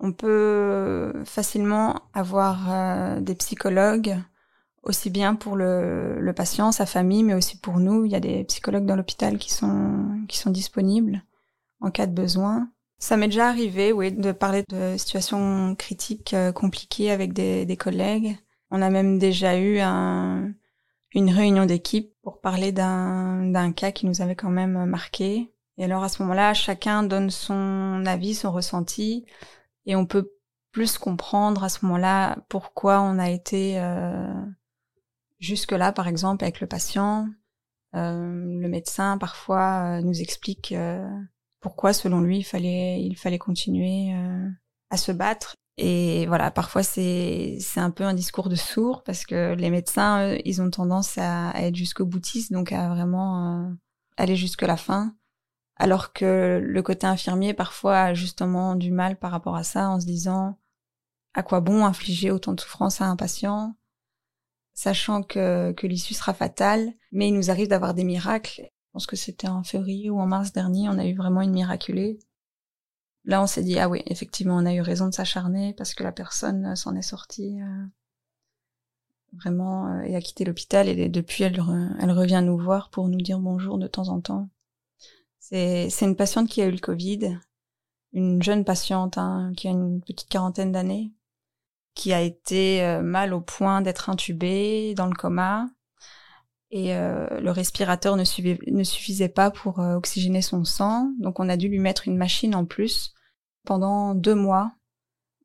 On 0.00 0.12
peut 0.12 1.12
facilement 1.24 1.96
avoir 2.14 2.66
euh, 2.70 3.20
des 3.20 3.34
psychologues 3.34 4.16
aussi 4.82 5.10
bien 5.10 5.34
pour 5.34 5.56
le, 5.56 6.20
le, 6.20 6.32
patient, 6.32 6.72
sa 6.72 6.86
famille, 6.86 7.24
mais 7.24 7.34
aussi 7.34 7.58
pour 7.58 7.78
nous. 7.78 8.04
Il 8.04 8.12
y 8.12 8.16
a 8.16 8.20
des 8.20 8.44
psychologues 8.44 8.86
dans 8.86 8.96
l'hôpital 8.96 9.38
qui 9.38 9.52
sont, 9.52 10.24
qui 10.28 10.38
sont 10.38 10.50
disponibles 10.50 11.22
en 11.80 11.90
cas 11.90 12.06
de 12.06 12.14
besoin. 12.14 12.70
Ça 12.98 13.16
m'est 13.16 13.28
déjà 13.28 13.48
arrivé, 13.48 13.92
oui, 13.92 14.12
de 14.12 14.32
parler 14.32 14.64
de 14.68 14.96
situations 14.96 15.76
critiques 15.76 16.34
euh, 16.34 16.52
compliquées 16.52 17.10
avec 17.10 17.32
des, 17.32 17.64
des, 17.64 17.76
collègues. 17.76 18.36
On 18.70 18.82
a 18.82 18.90
même 18.90 19.18
déjà 19.18 19.56
eu 19.56 19.78
un, 19.78 20.52
une 21.14 21.30
réunion 21.30 21.64
d'équipe 21.64 22.12
pour 22.22 22.40
parler 22.40 22.72
d'un 22.72 23.72
cas 23.72 23.92
qui 23.92 24.06
nous 24.06 24.20
avait 24.20 24.34
quand 24.34 24.50
même 24.50 24.84
marqué. 24.86 25.52
Et 25.76 25.84
alors 25.84 26.02
à 26.02 26.08
ce 26.08 26.22
moment-là, 26.22 26.54
chacun 26.54 27.04
donne 27.04 27.30
son 27.30 28.02
avis, 28.04 28.34
son 28.34 28.50
ressenti, 28.50 29.24
et 29.86 29.94
on 29.94 30.06
peut 30.06 30.32
plus 30.72 30.98
comprendre 30.98 31.64
à 31.64 31.68
ce 31.68 31.84
moment-là 31.86 32.38
pourquoi 32.48 33.00
on 33.00 33.18
a 33.18 33.30
été 33.30 33.80
euh, 33.80 34.32
Jusque-là, 35.38 35.92
par 35.92 36.08
exemple, 36.08 36.44
avec 36.44 36.60
le 36.60 36.66
patient, 36.66 37.28
euh, 37.94 38.60
le 38.60 38.68
médecin 38.68 39.16
parfois 39.18 39.98
euh, 39.98 40.02
nous 40.02 40.20
explique 40.20 40.72
euh, 40.72 41.08
pourquoi, 41.60 41.92
selon 41.92 42.20
lui, 42.20 42.38
il 42.38 42.44
fallait, 42.44 43.00
il 43.02 43.16
fallait 43.16 43.38
continuer 43.38 44.12
à 44.90 44.96
se 44.96 45.12
battre. 45.12 45.54
Et 45.76 46.26
voilà, 46.26 46.50
parfois 46.50 46.82
c'est 46.82 47.58
c'est 47.60 47.80
un 47.80 47.90
peu 47.90 48.04
un 48.04 48.14
discours 48.14 48.48
de 48.48 48.56
sourd 48.56 49.04
parce 49.04 49.24
que 49.24 49.54
les 49.54 49.70
médecins, 49.70 50.36
ils 50.44 50.60
ont 50.60 50.70
tendance 50.70 51.18
à, 51.18 51.52
être 51.56 51.76
jusqu'au 51.76 52.04
boutiste, 52.04 52.52
donc 52.52 52.72
à 52.72 52.88
vraiment 52.88 53.72
aller 54.16 54.36
jusque 54.36 54.62
la 54.62 54.76
fin. 54.76 55.14
Alors 55.76 56.12
que 56.12 56.60
le 56.62 56.82
côté 56.82 57.06
infirmier, 57.06 57.54
parfois, 57.54 58.00
a 58.00 58.14
justement 58.14 58.74
du 58.74 58.90
mal 58.90 59.16
par 59.18 59.30
rapport 59.30 59.56
à 59.56 59.62
ça, 59.64 59.88
en 59.90 60.00
se 60.00 60.06
disant 60.06 60.58
à 61.34 61.42
quoi 61.44 61.60
bon 61.60 61.84
infliger 61.84 62.30
autant 62.32 62.52
de 62.52 62.60
souffrance 62.60 63.00
à 63.00 63.06
un 63.06 63.16
patient? 63.16 63.77
Sachant 64.78 65.24
que, 65.24 65.72
que 65.72 65.88
l'issue 65.88 66.14
sera 66.14 66.32
fatale. 66.32 66.92
Mais 67.10 67.28
il 67.28 67.34
nous 67.34 67.50
arrive 67.50 67.66
d'avoir 67.66 67.94
des 67.94 68.04
miracles. 68.04 68.62
Je 68.62 68.92
pense 68.92 69.06
que 69.08 69.16
c'était 69.16 69.48
en 69.48 69.64
février 69.64 70.08
ou 70.08 70.20
en 70.20 70.26
mars 70.26 70.52
dernier, 70.52 70.88
on 70.88 70.98
a 70.98 71.06
eu 71.06 71.16
vraiment 71.16 71.42
une 71.42 71.50
miraculée. 71.50 72.20
Là, 73.24 73.42
on 73.42 73.48
s'est 73.48 73.64
dit, 73.64 73.76
ah 73.80 73.88
oui, 73.88 74.02
effectivement, 74.06 74.56
on 74.56 74.66
a 74.66 74.72
eu 74.72 74.80
raison 74.80 75.06
de 75.08 75.14
s'acharner 75.14 75.74
parce 75.74 75.94
que 75.94 76.04
la 76.04 76.12
personne 76.12 76.76
s'en 76.76 76.94
est 76.94 77.02
sortie 77.02 77.60
euh, 77.60 77.84
vraiment 79.32 79.88
euh, 79.88 80.02
et 80.02 80.14
a 80.14 80.20
quitté 80.20 80.44
l'hôpital. 80.44 80.88
Et 80.88 81.08
depuis, 81.08 81.42
elle, 81.42 81.60
elle 82.00 82.12
revient 82.12 82.42
nous 82.44 82.56
voir 82.56 82.90
pour 82.90 83.08
nous 83.08 83.20
dire 83.20 83.40
bonjour 83.40 83.78
de 83.78 83.88
temps 83.88 84.08
en 84.08 84.20
temps. 84.20 84.48
C'est 85.40 85.90
une 86.02 86.14
patiente 86.14 86.48
qui 86.48 86.62
a 86.62 86.66
eu 86.66 86.70
le 86.70 86.78
Covid, 86.78 87.36
une 88.12 88.42
jeune 88.42 88.64
patiente 88.64 89.18
hein, 89.18 89.52
qui 89.56 89.66
a 89.66 89.72
une 89.72 90.02
petite 90.02 90.28
quarantaine 90.28 90.70
d'années, 90.70 91.10
qui 91.98 92.12
a 92.12 92.22
été 92.22 92.84
euh, 92.84 93.02
mal 93.02 93.34
au 93.34 93.40
point 93.40 93.82
d'être 93.82 94.08
intubé 94.08 94.94
dans 94.94 95.06
le 95.06 95.16
coma. 95.16 95.66
Et 96.70 96.94
euh, 96.94 97.40
le 97.40 97.50
respirateur 97.50 98.16
ne, 98.16 98.24
suffisait 98.24 99.28
pas 99.28 99.50
pour 99.50 99.80
euh, 99.80 99.96
oxygéner 99.96 100.40
son 100.40 100.64
sang. 100.64 101.12
Donc 101.18 101.40
on 101.40 101.48
a 101.48 101.56
dû 101.56 101.68
lui 101.68 101.80
mettre 101.80 102.06
une 102.06 102.16
machine 102.16 102.54
en 102.54 102.64
plus 102.66 103.12
pendant 103.64 104.14
deux 104.14 104.36
mois. 104.36 104.70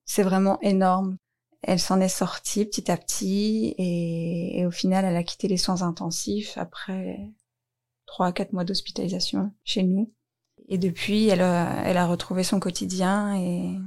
C'est 0.05 0.21
vraiment 0.21 0.59
énorme. 0.61 1.17
Elle 1.63 1.79
s'en 1.79 1.99
est 1.99 2.07
sortie 2.07 2.65
petit 2.65 2.91
à 2.91 2.97
petit 2.97 3.73
et, 3.77 4.59
et, 4.59 4.65
au 4.67 4.71
final 4.71 5.05
elle 5.05 5.15
a 5.15 5.23
quitté 5.23 5.47
les 5.47 5.57
soins 5.57 5.81
intensifs 5.81 6.57
après 6.57 7.19
trois 8.05 8.27
à 8.27 8.31
quatre 8.33 8.53
mois 8.53 8.65
d'hospitalisation 8.65 9.51
chez 9.63 9.81
nous. 9.81 10.13
Et 10.67 10.77
depuis 10.77 11.29
elle 11.29 11.41
a, 11.41 11.83
elle 11.85 11.97
a 11.97 12.05
retrouvé 12.05 12.43
son 12.43 12.59
quotidien 12.59 13.35
et 13.37 13.79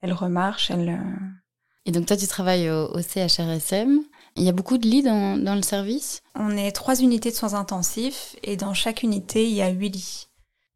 elle 0.00 0.12
remarche, 0.12 0.70
elle, 0.70 1.31
et 1.84 1.92
donc 1.92 2.06
toi, 2.06 2.16
tu 2.16 2.26
travailles 2.26 2.70
au, 2.70 3.00
CHRSM. 3.00 4.00
Il 4.36 4.44
y 4.44 4.48
a 4.48 4.52
beaucoup 4.52 4.78
de 4.78 4.86
lits 4.86 5.02
dans, 5.02 5.54
le 5.54 5.62
service? 5.62 6.22
On 6.34 6.56
est 6.56 6.72
trois 6.72 7.00
unités 7.00 7.30
de 7.30 7.36
soins 7.36 7.54
intensifs 7.54 8.36
et 8.42 8.56
dans 8.56 8.72
chaque 8.72 9.02
unité, 9.02 9.48
il 9.48 9.54
y 9.54 9.62
a 9.62 9.68
huit 9.68 9.90
lits. 9.90 10.28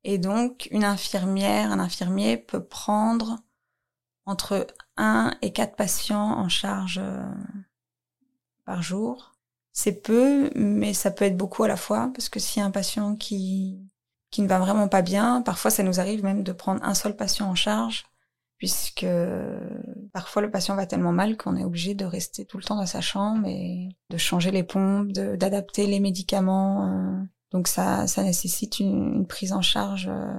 Et 0.04 0.18
donc, 0.18 0.68
une 0.70 0.84
infirmière, 0.84 1.72
un 1.72 1.78
infirmier 1.78 2.36
peut 2.36 2.62
prendre 2.62 3.38
entre 4.24 4.66
un 4.96 5.34
et 5.42 5.52
quatre 5.52 5.76
patients 5.76 6.38
en 6.38 6.48
charge 6.48 7.00
euh, 7.02 7.24
par 8.64 8.82
jour. 8.82 9.32
C'est 9.72 10.02
peu, 10.02 10.50
mais 10.54 10.92
ça 10.92 11.10
peut 11.10 11.24
être 11.24 11.36
beaucoup 11.36 11.62
à 11.62 11.68
la 11.68 11.76
fois, 11.76 12.10
parce 12.14 12.28
que 12.28 12.40
s'il 12.40 12.60
y 12.60 12.62
a 12.62 12.66
un 12.66 12.70
patient 12.70 13.14
qui, 13.14 13.78
qui 14.30 14.42
ne 14.42 14.48
va 14.48 14.58
vraiment 14.58 14.88
pas 14.88 15.02
bien, 15.02 15.42
parfois 15.42 15.70
ça 15.70 15.82
nous 15.82 16.00
arrive 16.00 16.24
même 16.24 16.42
de 16.42 16.52
prendre 16.52 16.82
un 16.82 16.94
seul 16.94 17.16
patient 17.16 17.48
en 17.48 17.54
charge 17.54 18.06
puisque 18.58 19.06
parfois 20.12 20.42
le 20.42 20.50
patient 20.50 20.76
va 20.76 20.86
tellement 20.86 21.12
mal 21.12 21.36
qu'on 21.36 21.56
est 21.56 21.64
obligé 21.64 21.94
de 21.94 22.04
rester 22.04 22.46
tout 22.46 22.56
le 22.56 22.64
temps 22.64 22.76
dans 22.76 22.86
sa 22.86 23.00
chambre 23.00 23.46
et 23.46 23.88
de 24.10 24.16
changer 24.16 24.50
les 24.50 24.62
pompes, 24.62 25.12
d'adapter 25.12 25.86
les 25.86 26.00
médicaments. 26.00 26.88
Euh. 26.88 27.22
Donc 27.50 27.68
ça, 27.68 28.06
ça 28.06 28.22
nécessite 28.22 28.80
une, 28.80 29.26
prise 29.26 29.52
en 29.52 29.62
charge 29.62 30.08
euh, 30.10 30.32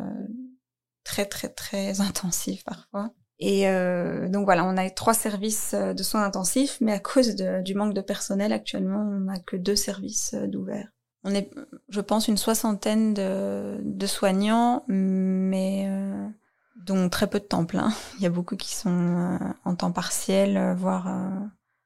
très 1.04 1.26
très 1.26 1.50
très 1.50 2.02
intensive 2.02 2.64
parfois. 2.64 3.12
Et 3.40 3.70
euh, 3.70 4.28
donc 4.30 4.46
voilà, 4.46 4.66
on 4.66 4.78
a 4.78 4.90
trois 4.90 5.14
services 5.14 5.76
de 5.76 6.04
soins 6.04 6.24
intensifs, 6.24 6.80
mais 6.82 6.94
à 6.94 7.00
cause 7.00 7.36
du 7.36 7.76
manque 7.76 7.94
de 7.94 8.02
personnel 8.02 8.52
actuellement, 8.52 9.02
on 9.02 9.20
n'a 9.26 9.38
que 9.40 9.56
deux 9.56 9.76
services 9.76 10.34
d'ouvert. 10.34 10.90
On 11.24 11.36
est, 11.36 11.52
je 11.90 12.02
pense, 12.02 12.28
une 12.28 12.38
soixantaine 12.38 13.14
de, 13.14 13.78
de 13.84 14.08
soignants, 14.08 14.86
mais 14.88 15.88
dont 16.86 17.10
très 17.10 17.28
peu 17.28 17.40
de 17.40 17.46
temps 17.46 17.66
plein. 17.66 17.92
Il 18.18 18.24
y 18.24 18.26
a 18.26 18.30
beaucoup 18.30 18.56
qui 18.56 18.74
sont 18.74 18.90
euh, 18.90 19.38
en 19.66 19.76
temps 19.76 19.92
partiel, 19.92 20.58
euh, 20.58 20.74
voire 20.74 21.08
euh, 21.08 21.46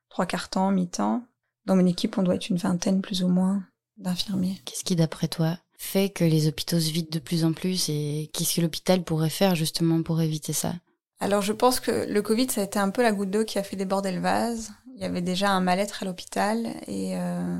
trois 0.10 0.25
quarts 0.25 0.49
temps, 0.49 0.71
mi-temps. 0.71 1.23
Dans 1.65 1.75
mon 1.75 1.86
équipe, 1.86 2.17
on 2.17 2.23
doit 2.23 2.36
être 2.36 2.49
une 2.49 2.58
vingtaine 2.58 3.01
plus 3.01 3.23
ou 3.23 3.27
moins 3.27 3.63
d'infirmiers. 3.97 4.62
Qu'est-ce 4.65 4.84
qui, 4.84 4.95
d'après 4.95 5.27
toi, 5.27 5.58
fait 5.77 6.10
que 6.10 6.23
les 6.23 6.47
hôpitaux 6.47 6.80
se 6.80 6.91
vident 6.91 7.10
de 7.12 7.19
plus 7.19 7.43
en 7.45 7.54
plus 7.54 7.89
et 7.89 8.30
qu'est-ce 8.34 8.56
que 8.56 8.62
l'hôpital 8.62 9.04
pourrait 9.04 9.30
faire 9.30 9.56
justement 9.56 10.04
pour 10.04 10.21
éviter 10.21 10.54
ça? 10.54 10.73
Alors 11.19 11.41
je 11.43 11.54
pense 11.54 11.80
que 11.80 12.12
le 12.12 12.21
Covid, 12.21 12.49
ça 12.49 12.62
a 12.62 12.63
été 12.63 12.80
un 12.80 12.89
peu 12.89 13.04
la 13.04 13.12
goutte 13.12 13.30
d'eau 13.30 13.45
qui 13.45 13.60
a 13.60 13.63
fait 13.63 13.75
déborder 13.75 14.12
le 14.12 14.21
vase. 14.21 14.71
Il 14.95 15.01
y 15.01 15.06
avait 15.06 15.21
déjà 15.21 15.51
un 15.51 15.60
mal-être 15.60 16.01
à 16.01 16.06
l'hôpital 16.06 16.67
et, 16.88 17.17
euh, 17.17 17.60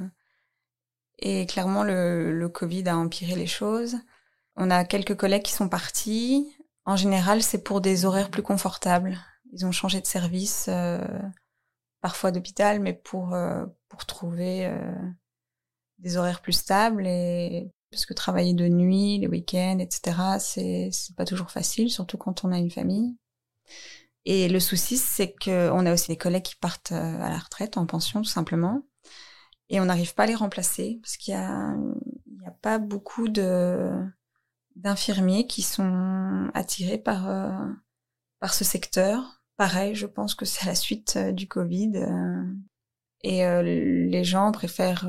et 1.20 1.46
clairement 1.46 1.84
le, 1.84 2.38
le 2.38 2.50
Covid 2.50 2.90
a 2.90 2.98
empiré 2.98 3.36
les 3.36 3.48
choses. 3.48 3.98
On 4.56 4.72
a 4.72 4.84
quelques 4.84 5.16
collègues 5.16 5.44
qui 5.44 5.54
sont 5.54 5.70
partis. 5.70 6.48
En 6.86 6.96
général, 6.96 7.44
c'est 7.44 7.64
pour 7.64 7.82
des 7.82 8.06
horaires 8.06 8.32
plus 8.32 8.42
confortables. 8.42 9.20
Ils 9.54 9.66
ont 9.66 9.72
changé 9.72 10.02
de 10.02 10.08
service, 10.08 10.66
euh, 10.70 11.00
parfois 12.02 12.32
d'hôpital, 12.32 12.80
mais 12.80 12.94
pour, 12.94 13.34
euh, 13.34 13.66
pour 13.90 14.06
trouver 14.06 14.66
euh, 14.66 14.94
des 16.00 16.18
horaires 16.18 16.42
plus 16.42 16.54
stables 16.54 17.06
et 17.08 17.72
parce 17.92 18.06
que 18.06 18.14
travailler 18.14 18.54
de 18.54 18.68
nuit, 18.68 19.20
les 19.20 19.28
week-ends, 19.28 19.80
etc., 19.80 20.40
c'est 20.40 20.90
c'est 20.94 21.16
pas 21.16 21.26
toujours 21.26 21.52
facile, 21.52 21.92
surtout 21.92 22.18
quand 22.18 22.46
on 22.46 22.52
a 22.52 22.58
une 22.58 22.72
famille. 22.72 23.18
Et 24.26 24.48
le 24.50 24.60
souci, 24.60 24.98
c'est 24.98 25.34
que 25.34 25.70
on 25.72 25.86
a 25.86 25.94
aussi 25.94 26.08
des 26.08 26.18
collègues 26.18 26.44
qui 26.44 26.56
partent 26.56 26.92
à 26.94 27.30
la 27.30 27.38
retraite, 27.38 27.78
en 27.78 27.86
pension, 27.86 28.22
tout 28.22 28.30
simplement, 28.30 28.84
et 29.70 29.80
on 29.82 29.86
n'arrive 29.86 30.14
pas 30.16 30.24
à 30.24 30.28
les 30.28 30.36
remplacer 30.36 31.00
parce 31.02 31.18
qu'il 31.18 31.34
y 31.34 31.38
a 31.38 31.76
il 32.28 32.44
y 32.44 32.48
a 32.48 32.52
pas 32.52 32.80
beaucoup 32.80 33.28
de 33.28 33.92
d'infirmiers 34.76 35.48
qui 35.48 35.62
sont 35.62 36.50
attirés 36.54 36.98
par 36.98 37.28
par 38.40 38.54
ce 38.54 38.64
secteur 38.64 39.42
pareil, 39.62 39.94
je 39.94 40.08
pense 40.08 40.34
que 40.34 40.44
c'est 40.44 40.66
la 40.66 40.74
suite 40.74 41.14
euh, 41.18 41.32
du 41.32 41.48
Covid. 41.48 41.92
Euh, 41.96 42.44
et 43.24 43.46
euh, 43.46 43.62
les 43.62 44.24
gens 44.24 44.52
préfèrent 44.52 45.08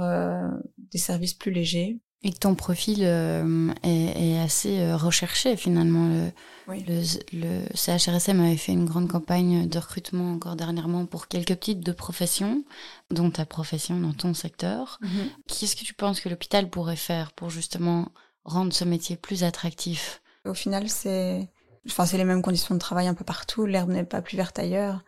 des 0.76 0.98
services 0.98 1.32
plus 1.32 1.50
légers. 1.50 1.98
Et 2.22 2.30
que 2.30 2.38
ton 2.38 2.54
profil 2.54 3.02
est, 3.02 4.38
assez 4.38 4.92
recherché 4.92 5.56
finalement. 5.56 6.30
Le, 6.68 7.02
le, 7.32 7.64
CHRSM 7.74 8.38
avait 8.40 8.58
fait 8.58 8.72
une 8.72 8.84
grande 8.84 9.08
campagne 9.08 9.66
de 9.66 9.78
recrutement 9.78 10.30
encore 10.30 10.56
dernièrement 10.56 11.06
pour 11.06 11.26
quelques 11.26 11.58
types 11.58 11.82
de 11.82 11.92
professions, 11.92 12.64
dont 13.10 13.30
ta 13.30 13.46
profession 13.46 13.98
dans 13.98 14.12
ton 14.12 14.34
secteur. 14.34 14.98
Mhm. 15.00 15.30
Qu'est-ce 15.48 15.74
que 15.74 15.84
tu 15.84 15.94
penses 15.94 16.20
que 16.20 16.28
l'hôpital 16.28 16.68
pourrait 16.68 16.96
faire 16.96 17.32
pour 17.32 17.48
justement 17.48 18.08
rendre 18.44 18.72
ce 18.72 18.84
métier 18.84 19.16
plus 19.16 19.44
attractif 19.44 20.22
Au 20.44 20.54
final, 20.54 20.88
c'est 20.88 21.48
Enfin, 21.86 22.04
les 22.16 22.24
mêmes 22.24 22.42
conditions 22.42 22.74
de 22.74 22.80
travail 22.80 23.08
un 23.08 23.14
peu 23.14 23.24
partout. 23.24 23.66
L'herbe 23.66 23.90
n'est 23.90 24.04
pas 24.04 24.22
plus 24.22 24.36
verte 24.36 24.58
ailleurs. 24.58 25.04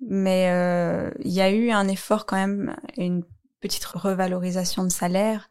Mais 0.00 0.50
euh, 0.50 1.10
il 1.20 1.32
y 1.32 1.40
a 1.40 1.50
eu 1.50 1.70
un 1.70 1.88
effort 1.88 2.26
quand 2.26 2.36
même, 2.36 2.76
une 2.96 3.24
petite 3.60 3.84
revalorisation 3.84 4.84
de 4.84 4.90
salaire. 4.90 5.48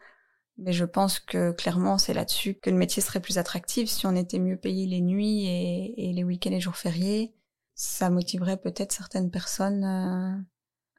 Mais 0.58 0.74
je 0.74 0.86
pense 0.86 1.20
que 1.20 1.52
clairement, 1.52 1.98
c'est 1.98 2.14
là-dessus 2.14 2.56
que 2.56 2.70
le 2.70 2.76
métier 2.76 3.02
serait 3.02 3.22
plus 3.22 3.38
attractif. 3.40 3.90
Si 3.90 4.06
on 4.06 4.16
était 4.16 4.40
mieux 4.40 4.58
payé 4.58 4.86
les 4.86 5.02
nuits 5.02 5.46
et, 5.48 6.10
et 6.10 6.14
les 6.14 6.24
week-ends 6.24 6.52
et 6.52 6.60
jours 6.62 6.76
fériés, 6.76 7.34
ça 7.74 8.10
motiverait 8.10 8.58
peut-être 8.58 8.92
certaines 8.92 9.32
personnes 9.32 9.84
euh, 9.84 10.38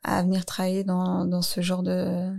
à 0.02 0.22
venir 0.22 0.44
travailler 0.46 0.84
dans, 0.84 1.24
dans 1.26 1.42
ce 1.42 1.60
genre 1.60 1.82
de, 1.84 2.32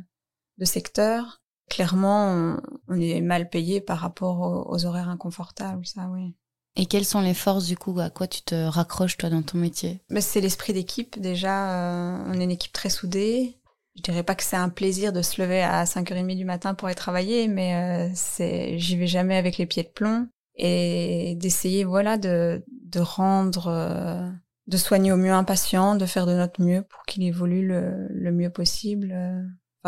de 0.57 0.65
secteur. 0.65 1.42
Clairement, 1.69 2.57
on, 2.87 2.99
est 2.99 3.21
mal 3.21 3.49
payé 3.49 3.81
par 3.81 3.99
rapport 3.99 4.41
aux, 4.41 4.73
aux 4.73 4.85
horaires 4.85 5.09
inconfortables, 5.09 5.85
ça 5.85 6.09
oui. 6.11 6.35
Et 6.75 6.85
quelles 6.85 7.05
sont 7.05 7.21
les 7.21 7.33
forces 7.33 7.65
du 7.65 7.77
coup 7.77 7.97
À 7.99 8.09
quoi 8.09 8.27
tu 8.27 8.41
te 8.41 8.55
raccroches 8.55 9.17
toi 9.17 9.29
dans 9.29 9.43
ton 9.43 9.57
métier? 9.57 10.01
Mais 10.09 10.21
C'est 10.21 10.41
l'esprit 10.41 10.73
d'équipe 10.73 11.19
déjà. 11.19 11.71
Euh, 11.71 12.23
on 12.27 12.39
est 12.39 12.43
une 12.43 12.51
équipe 12.51 12.73
très 12.73 12.89
soudée. 12.89 13.59
Je 13.95 14.01
dirais 14.01 14.23
pas 14.23 14.33
que 14.33 14.43
c'est 14.43 14.55
un 14.55 14.69
plaisir 14.69 15.13
de 15.13 15.21
se 15.21 15.39
lever 15.39 15.61
à 15.61 15.83
5h30 15.83 16.35
du 16.35 16.45
matin 16.45 16.73
pour 16.73 16.87
aller 16.87 16.95
travailler, 16.95 17.47
mais 17.47 17.75
euh, 17.75 18.11
c'est 18.15 18.79
j'y 18.79 18.97
vais 18.97 19.05
jamais 19.05 19.37
avec 19.37 19.59
les 19.59 19.67
pieds 19.67 19.83
de 19.83 19.89
plomb 19.89 20.27
et 20.55 21.35
d'essayer 21.35 21.83
voilà 21.83 22.17
de 22.17 22.63
de 22.67 22.99
rendre 22.99 23.67
euh, 23.67 24.27
de 24.65 24.77
soigner 24.77 25.11
au 25.11 25.17
mieux 25.17 25.31
un 25.31 25.43
patient, 25.43 25.95
de 25.95 26.07
faire 26.07 26.25
de 26.25 26.33
notre 26.33 26.59
mieux 26.63 26.81
pour 26.81 27.03
qu'il 27.03 27.21
évolue 27.21 27.67
le, 27.67 28.07
le 28.09 28.31
mieux 28.31 28.49
possible 28.49 29.13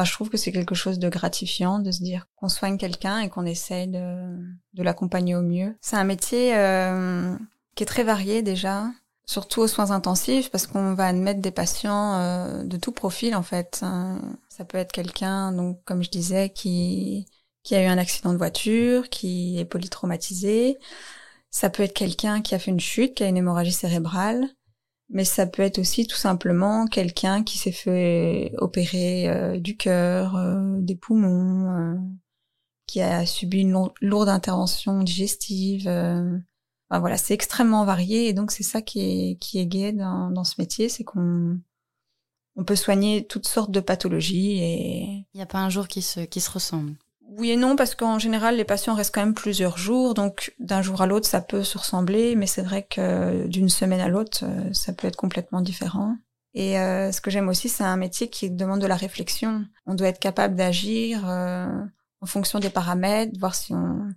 je 0.03 0.11
trouve 0.11 0.29
que 0.29 0.37
c'est 0.37 0.51
quelque 0.51 0.75
chose 0.75 0.99
de 0.99 1.07
gratifiant 1.09 1.79
de 1.79 1.91
se 1.91 2.03
dire 2.03 2.27
qu'on 2.35 2.49
soigne 2.49 2.77
quelqu'un 2.77 3.19
et 3.19 3.29
qu'on 3.29 3.45
essaye 3.45 3.87
de, 3.87 4.37
de 4.73 4.83
l'accompagner 4.83 5.35
au 5.35 5.41
mieux. 5.41 5.75
C'est 5.81 5.95
un 5.95 6.03
métier 6.03 6.55
euh, 6.57 7.35
qui 7.75 7.83
est 7.83 7.87
très 7.87 8.03
varié 8.03 8.41
déjà, 8.41 8.87
surtout 9.25 9.61
aux 9.61 9.67
soins 9.67 9.91
intensifs, 9.91 10.51
parce 10.51 10.67
qu'on 10.67 10.93
va 10.95 11.07
admettre 11.07 11.39
des 11.39 11.51
patients 11.51 12.15
euh, 12.15 12.63
de 12.63 12.77
tout 12.77 12.91
profil 12.91 13.35
en 13.35 13.43
fait. 13.43 13.79
Hein. 13.83 14.19
Ça 14.49 14.65
peut 14.65 14.77
être 14.77 14.91
quelqu'un, 14.91 15.53
donc 15.53 15.79
comme 15.85 16.03
je 16.03 16.09
disais, 16.09 16.49
qui 16.49 17.25
qui 17.63 17.73
a 17.73 17.81
eu 17.81 17.87
un 17.87 17.97
accident 17.97 18.31
de 18.31 18.37
voiture, 18.37 19.09
qui 19.09 19.57
est 19.59 19.65
polytraumatisé. 19.65 20.77
Ça 21.49 21.71
peut 21.71 21.81
être 21.81 21.95
quelqu'un 21.95 22.41
qui 22.41 22.53
a 22.53 22.59
fait 22.59 22.69
une 22.69 22.79
chute, 22.79 23.15
qui 23.15 23.23
a 23.23 23.27
une 23.27 23.37
hémorragie 23.37 23.71
cérébrale 23.71 24.47
mais 25.09 25.25
ça 25.25 25.45
peut 25.45 25.61
être 25.61 25.79
aussi 25.79 26.07
tout 26.07 26.15
simplement 26.17 26.87
quelqu'un 26.87 27.43
qui 27.43 27.57
s'est 27.57 27.71
fait 27.71 28.53
opérer 28.57 29.29
euh, 29.29 29.59
du 29.59 29.77
cœur, 29.77 30.35
euh, 30.35 30.77
des 30.79 30.95
poumons, 30.95 31.69
euh, 31.71 31.95
qui 32.87 33.01
a 33.01 33.25
subi 33.25 33.61
une 33.61 33.89
lourde 34.01 34.29
intervention 34.29 35.03
digestive. 35.03 35.87
Enfin, 35.87 36.99
voilà, 36.99 37.17
c'est 37.17 37.33
extrêmement 37.33 37.85
varié 37.85 38.27
et 38.27 38.33
donc 38.33 38.51
c'est 38.51 38.63
ça 38.63 38.81
qui 38.81 38.99
est 39.01 39.35
qui 39.39 39.59
est 39.59 39.65
gai 39.65 39.91
dans, 39.91 40.29
dans 40.31 40.43
ce 40.43 40.55
métier, 40.59 40.89
c'est 40.89 41.03
qu'on 41.03 41.59
on 42.55 42.63
peut 42.63 42.75
soigner 42.75 43.25
toutes 43.25 43.47
sortes 43.47 43.71
de 43.71 43.79
pathologies 43.79 44.59
et 44.59 45.03
il 45.33 45.35
n'y 45.35 45.41
a 45.41 45.47
pas 45.47 45.59
un 45.59 45.69
jour 45.69 45.87
qui 45.87 46.01
se 46.01 46.21
qui 46.21 46.41
se 46.41 46.51
ressemble. 46.51 46.95
Oui 47.37 47.51
et 47.51 47.57
non, 47.57 47.75
parce 47.75 47.95
qu'en 47.95 48.17
général, 48.17 48.55
les 48.55 48.63
patients 48.63 48.93
restent 48.93 49.13
quand 49.13 49.21
même 49.21 49.33
plusieurs 49.33 49.77
jours, 49.77 50.13
donc 50.13 50.53
d'un 50.59 50.81
jour 50.81 51.01
à 51.01 51.05
l'autre, 51.05 51.27
ça 51.27 51.41
peut 51.41 51.63
se 51.63 51.77
ressembler, 51.77 52.35
mais 52.35 52.47
c'est 52.47 52.61
vrai 52.61 52.83
que 52.83 53.45
d'une 53.47 53.67
semaine 53.67 53.99
à 53.99 54.07
l'autre, 54.07 54.45
euh, 54.45 54.71
ça 54.73 54.93
peut 54.93 55.07
être 55.07 55.17
complètement 55.17 55.59
différent. 55.59 56.15
Et 56.53 56.79
euh, 56.79 57.11
ce 57.11 57.19
que 57.19 57.29
j'aime 57.29 57.49
aussi, 57.49 57.67
c'est 57.67 57.83
un 57.83 57.97
métier 57.97 58.29
qui 58.29 58.49
demande 58.49 58.79
de 58.79 58.87
la 58.87 58.95
réflexion. 58.95 59.65
On 59.85 59.95
doit 59.95 60.07
être 60.07 60.19
capable 60.19 60.55
d'agir 60.55 61.29
euh, 61.29 61.67
en 62.21 62.25
fonction 62.25 62.59
des 62.59 62.69
paramètres, 62.69 63.37
voir 63.37 63.53
si 63.53 63.73
on, 63.73 64.07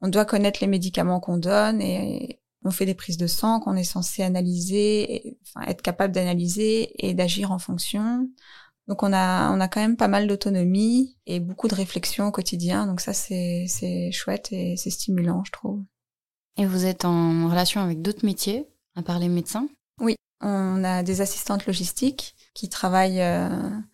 on 0.00 0.08
doit 0.08 0.24
connaître 0.24 0.58
les 0.60 0.66
médicaments 0.66 1.20
qu'on 1.20 1.36
donne 1.36 1.80
et 1.80 2.40
on 2.64 2.72
fait 2.72 2.86
des 2.86 2.94
prises 2.94 3.18
de 3.18 3.28
sang 3.28 3.60
qu'on 3.60 3.76
est 3.76 3.84
censé 3.84 4.24
analyser, 4.24 5.38
enfin 5.42 5.64
être 5.68 5.82
capable 5.82 6.12
d'analyser 6.12 7.06
et 7.06 7.14
d'agir 7.14 7.52
en 7.52 7.60
fonction. 7.60 8.28
Donc 8.88 9.02
on 9.02 9.12
a 9.12 9.52
on 9.52 9.60
a 9.60 9.68
quand 9.68 9.80
même 9.80 9.96
pas 9.96 10.08
mal 10.08 10.26
d'autonomie 10.26 11.18
et 11.26 11.40
beaucoup 11.40 11.68
de 11.68 11.74
réflexion 11.74 12.26
au 12.26 12.30
quotidien. 12.32 12.86
Donc 12.86 13.00
ça 13.00 13.12
c'est 13.12 13.66
c'est 13.68 14.10
chouette 14.12 14.48
et 14.50 14.76
c'est 14.76 14.90
stimulant, 14.90 15.44
je 15.44 15.52
trouve. 15.52 15.84
Et 16.56 16.66
vous 16.66 16.86
êtes 16.86 17.04
en 17.04 17.48
relation 17.48 17.82
avec 17.82 18.00
d'autres 18.02 18.24
métiers 18.24 18.66
à 18.96 19.02
part 19.02 19.18
les 19.18 19.28
médecins? 19.28 19.68
Oui, 20.00 20.16
on 20.40 20.82
a 20.84 21.02
des 21.02 21.20
assistantes 21.20 21.66
logistiques 21.66 22.34
qui 22.54 22.68
travaillent 22.68 23.20
euh, 23.20 23.48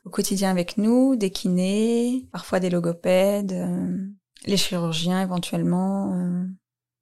au 0.04 0.11
quotidien 0.11 0.50
avec 0.50 0.78
nous, 0.78 1.16
des 1.16 1.30
kinés, 1.30 2.28
parfois 2.33 2.61
des 2.61 2.70
logopèdes, 2.70 3.52
euh, 3.52 4.07
les 4.46 4.57
chirurgiens 4.57 5.20
éventuellement. 5.20 6.14
Euh. 6.14 6.44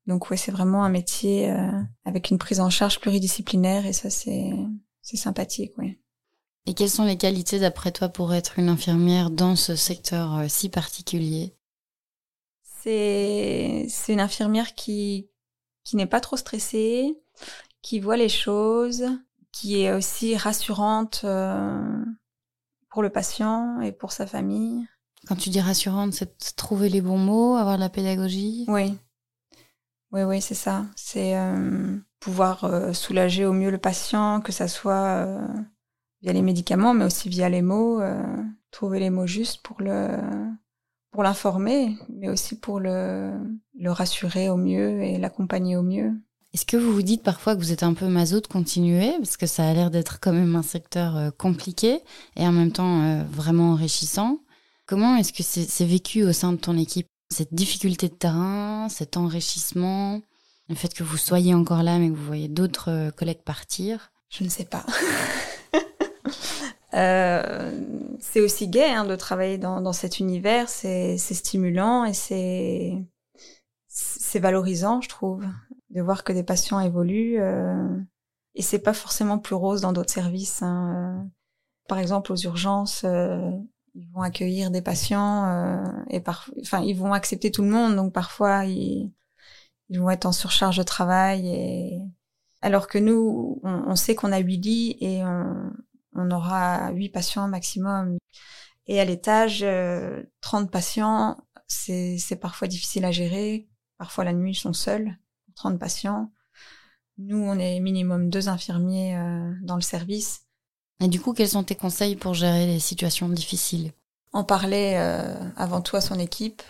Donc 0.07 0.31
oui, 0.31 0.38
c'est 0.38 0.50
vraiment 0.50 0.83
un 0.83 0.88
métier 0.88 1.55
avec 2.05 2.31
une 2.31 2.38
prise 2.38 2.59
en 2.59 2.70
charge 2.70 2.98
pluridisciplinaire 2.98 3.87
et 3.87 3.92
ça 3.92 4.11
c'est 4.11 4.50
c'est 5.00 5.16
sympathique, 5.16 5.72
oui. 5.78 6.02
Et 6.66 6.75
quelles 6.75 6.90
sont 6.90 7.05
les 7.05 7.18
qualités 7.18 7.59
d'après 7.59 7.90
toi 7.90 8.09
pour 8.09 8.33
être 8.35 8.59
une 8.59 8.68
infirmière 8.68 9.31
dans 9.31 9.57
ce 9.57 9.75
secteur 9.75 10.38
euh, 10.38 10.46
si 10.48 10.68
particulier? 10.68 11.57
C'est 12.62 13.88
une 14.09 14.20
infirmière 14.20 14.75
qui 14.75 15.29
qui 15.85 15.96
n'est 15.96 16.07
pas 16.07 16.20
trop 16.20 16.37
stressée, 16.37 17.18
qui 17.81 17.98
voit 17.98 18.16
les 18.16 18.29
choses, 18.29 19.05
qui 19.51 19.83
est 19.83 19.92
aussi 19.92 20.37
rassurante 20.37 21.22
euh, 21.25 22.05
pour 22.88 23.03
le 23.03 23.11
patient 23.11 23.81
et 23.81 23.90
pour 23.90 24.12
sa 24.12 24.27
famille. 24.27 24.87
Quand 25.27 25.35
tu 25.35 25.51
dis 25.51 25.61
rassurante, 25.61 26.12
c'est 26.12 26.55
trouver 26.55 26.88
les 26.88 27.01
bons 27.01 27.18
mots, 27.18 27.57
avoir 27.57 27.77
de 27.77 27.83
la 27.83 27.88
pédagogie? 27.88 28.64
Oui. 28.68 28.96
Oui, 30.12 30.22
oui, 30.22 30.40
c'est 30.40 30.55
ça. 30.55 30.87
C'est 30.94 31.37
euh, 31.37 31.96
pouvoir 32.20 32.94
soulager 32.94 33.44
au 33.44 33.53
mieux 33.53 33.70
le 33.70 33.79
patient, 33.79 34.40
que 34.40 34.53
ça 34.53 34.68
soit 34.68 35.40
via 36.23 36.33
les 36.33 36.43
médicaments, 36.43 36.95
mais 36.95 37.05
aussi 37.05 37.29
via 37.29 37.49
les 37.49 37.63
mots, 37.63 38.01
euh, 38.01 38.23
trouver 38.71 39.01
les 39.01 39.11
mots 39.11 39.27
justes 39.27 39.63
pour 39.63 39.81
le 39.81 40.09
pour 41.11 41.23
l'informer, 41.23 41.95
mais 42.09 42.31
aussi 42.31 42.59
pour 42.59 42.81
le, 42.81 43.33
le 43.79 43.91
rassurer 43.91 44.49
au 44.49 44.57
mieux 44.57 45.03
et 45.03 45.19
l'accompagner 45.19 45.77
au 45.77 45.83
mieux. 45.83 46.11
Est-ce 46.55 46.65
que 46.65 46.79
vous 46.79 46.93
vous 46.93 47.03
dites 47.03 47.23
parfois 47.23 47.55
que 47.55 47.61
vous 47.61 47.73
êtes 47.73 47.83
un 47.83 47.93
peu 47.93 48.09
maso 48.09 48.41
de 48.41 48.47
continuer 48.47 49.13
Parce 49.19 49.37
que 49.37 49.47
ça 49.47 49.69
a 49.69 49.75
l'air 49.75 49.91
d'être 49.91 50.21
quand 50.21 50.33
même 50.33 50.57
un 50.57 50.63
secteur 50.63 51.17
euh, 51.17 51.31
compliqué 51.31 52.01
et 52.37 52.47
en 52.47 52.53
même 52.53 52.73
temps 52.73 53.03
euh, 53.03 53.25
vraiment 53.25 53.73
enrichissant. 53.73 54.39
Comment 54.87 55.17
est-ce 55.17 55.35
que 55.35 55.43
c'est 55.43 55.85
vécu 55.85 56.25
au 56.25 56.33
sein 56.33 56.53
de 56.53 56.59
ton 56.59 56.77
équipe? 56.77 57.07
Cette 57.31 57.55
difficulté 57.55 58.09
de 58.09 58.15
terrain, 58.15 58.89
cet 58.91 59.17
enrichissement, 59.17 60.21
le 60.69 60.75
fait 60.75 60.93
que 60.93 61.03
vous 61.03 61.17
soyez 61.17 61.55
encore 61.55 61.83
là 61.83 61.99
mais 61.99 62.09
que 62.09 62.15
vous 62.15 62.27
voyez 62.27 62.49
d'autres 62.49 63.11
collègues 63.17 63.43
partir? 63.43 64.13
Je 64.29 64.45
ne 64.45 64.49
sais 64.49 64.65
pas. 64.65 64.85
Euh, 66.94 67.72
c'est 68.20 68.40
aussi 68.40 68.68
gai 68.68 68.85
hein, 68.85 69.05
de 69.05 69.16
travailler 69.16 69.59
dans, 69.59 69.81
dans 69.81 69.92
cet 69.92 70.20
univers, 70.20 70.68
c'est 70.68 71.16
stimulant 71.18 72.05
et 72.05 72.12
c'est 73.88 74.38
valorisant, 74.38 75.00
je 75.00 75.09
trouve, 75.09 75.44
de 75.90 76.02
voir 76.02 76.24
que 76.24 76.33
des 76.33 76.42
patients 76.42 76.81
évoluent. 76.81 77.40
Euh, 77.40 77.96
Et 78.55 78.62
c'est 78.62 78.78
pas 78.78 78.94
forcément 78.94 79.38
plus 79.38 79.55
rose 79.55 79.81
dans 79.81 79.92
d'autres 79.92 80.12
services. 80.12 80.62
Hein. 80.62 81.28
Par 81.88 81.98
exemple, 81.98 82.33
aux 82.33 82.37
urgences, 82.37 83.05
ils 83.94 84.11
vont 84.12 84.22
accueillir 84.22 84.70
des 84.70 84.83
patients 84.83 85.85
et 86.09 86.20
parfois, 86.20 86.55
enfin, 86.61 86.83
ils 86.83 86.96
vont 86.96 87.12
accepter 87.12 87.50
tout 87.50 87.62
le 87.62 87.70
monde. 87.70 87.96
Donc 87.96 88.12
parfois, 88.12 88.64
ils, 88.64 89.12
ils 89.88 90.00
vont 90.00 90.11
être 90.11 90.26
en 90.26 90.33
surcharge 90.33 90.78
de 90.78 90.83
travail 90.83 91.48
et 91.48 92.00
alors 92.62 92.87
que 92.87 92.98
nous, 92.98 93.61
on, 93.64 93.96
sait 93.96 94.14
qu'on 94.14 94.33
a 94.33 94.38
huit 94.38 94.59
lits 94.59 94.96
et 95.00 95.24
on, 95.24 95.72
on 96.14 96.31
aura 96.31 96.90
huit 96.92 97.09
patients 97.09 97.48
maximum. 97.48 98.18
Et 98.87 99.01
à 99.01 99.05
l'étage, 99.05 99.61
30 99.61 99.64
euh, 99.64 100.70
patients, 100.70 101.38
c'est 101.66 102.38
parfois 102.40 102.68
difficile 102.68 103.05
à 103.05 103.12
gérer. 103.12 103.68
Parfois 103.98 104.25
la 104.25 104.33
nuit, 104.33 104.53
ils 104.53 104.57
sont 104.57 104.72
seuls, 104.72 105.16
30 105.55 105.79
patients. 105.79 106.33
Nous, 107.18 107.38
on 107.38 107.59
est 107.59 107.79
minimum 107.81 108.31
deux 108.31 108.48
infirmiers 108.48 109.16
euh, 109.16 109.53
dans 109.62 109.77
le 109.77 109.83
service. 109.83 110.42
Et 111.01 111.09
du 111.09 111.20
coup, 111.20 111.33
quels 111.33 111.48
sont 111.48 111.64
tes 111.64 111.77
conseils 111.77 112.16
pour 112.16 112.35
gérer 112.35 112.66
les 112.66 112.81
situations 112.81 113.29
difficiles? 113.29 113.92
En 114.33 114.44
parler 114.44 114.94
euh, 114.96 115.35
avant 115.57 115.81
tout 115.81 115.96
à 115.96 116.01
son 116.01 116.18
équipe, 116.18 116.62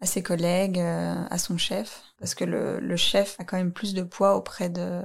à 0.00 0.06
ses 0.06 0.22
collègues, 0.22 0.78
à 0.78 1.38
son 1.38 1.56
chef, 1.56 2.02
parce 2.18 2.34
que 2.34 2.44
le, 2.44 2.78
le, 2.78 2.96
chef 2.96 3.36
a 3.40 3.44
quand 3.44 3.56
même 3.56 3.72
plus 3.72 3.94
de 3.94 4.02
poids 4.02 4.36
auprès 4.36 4.68
de, 4.68 5.00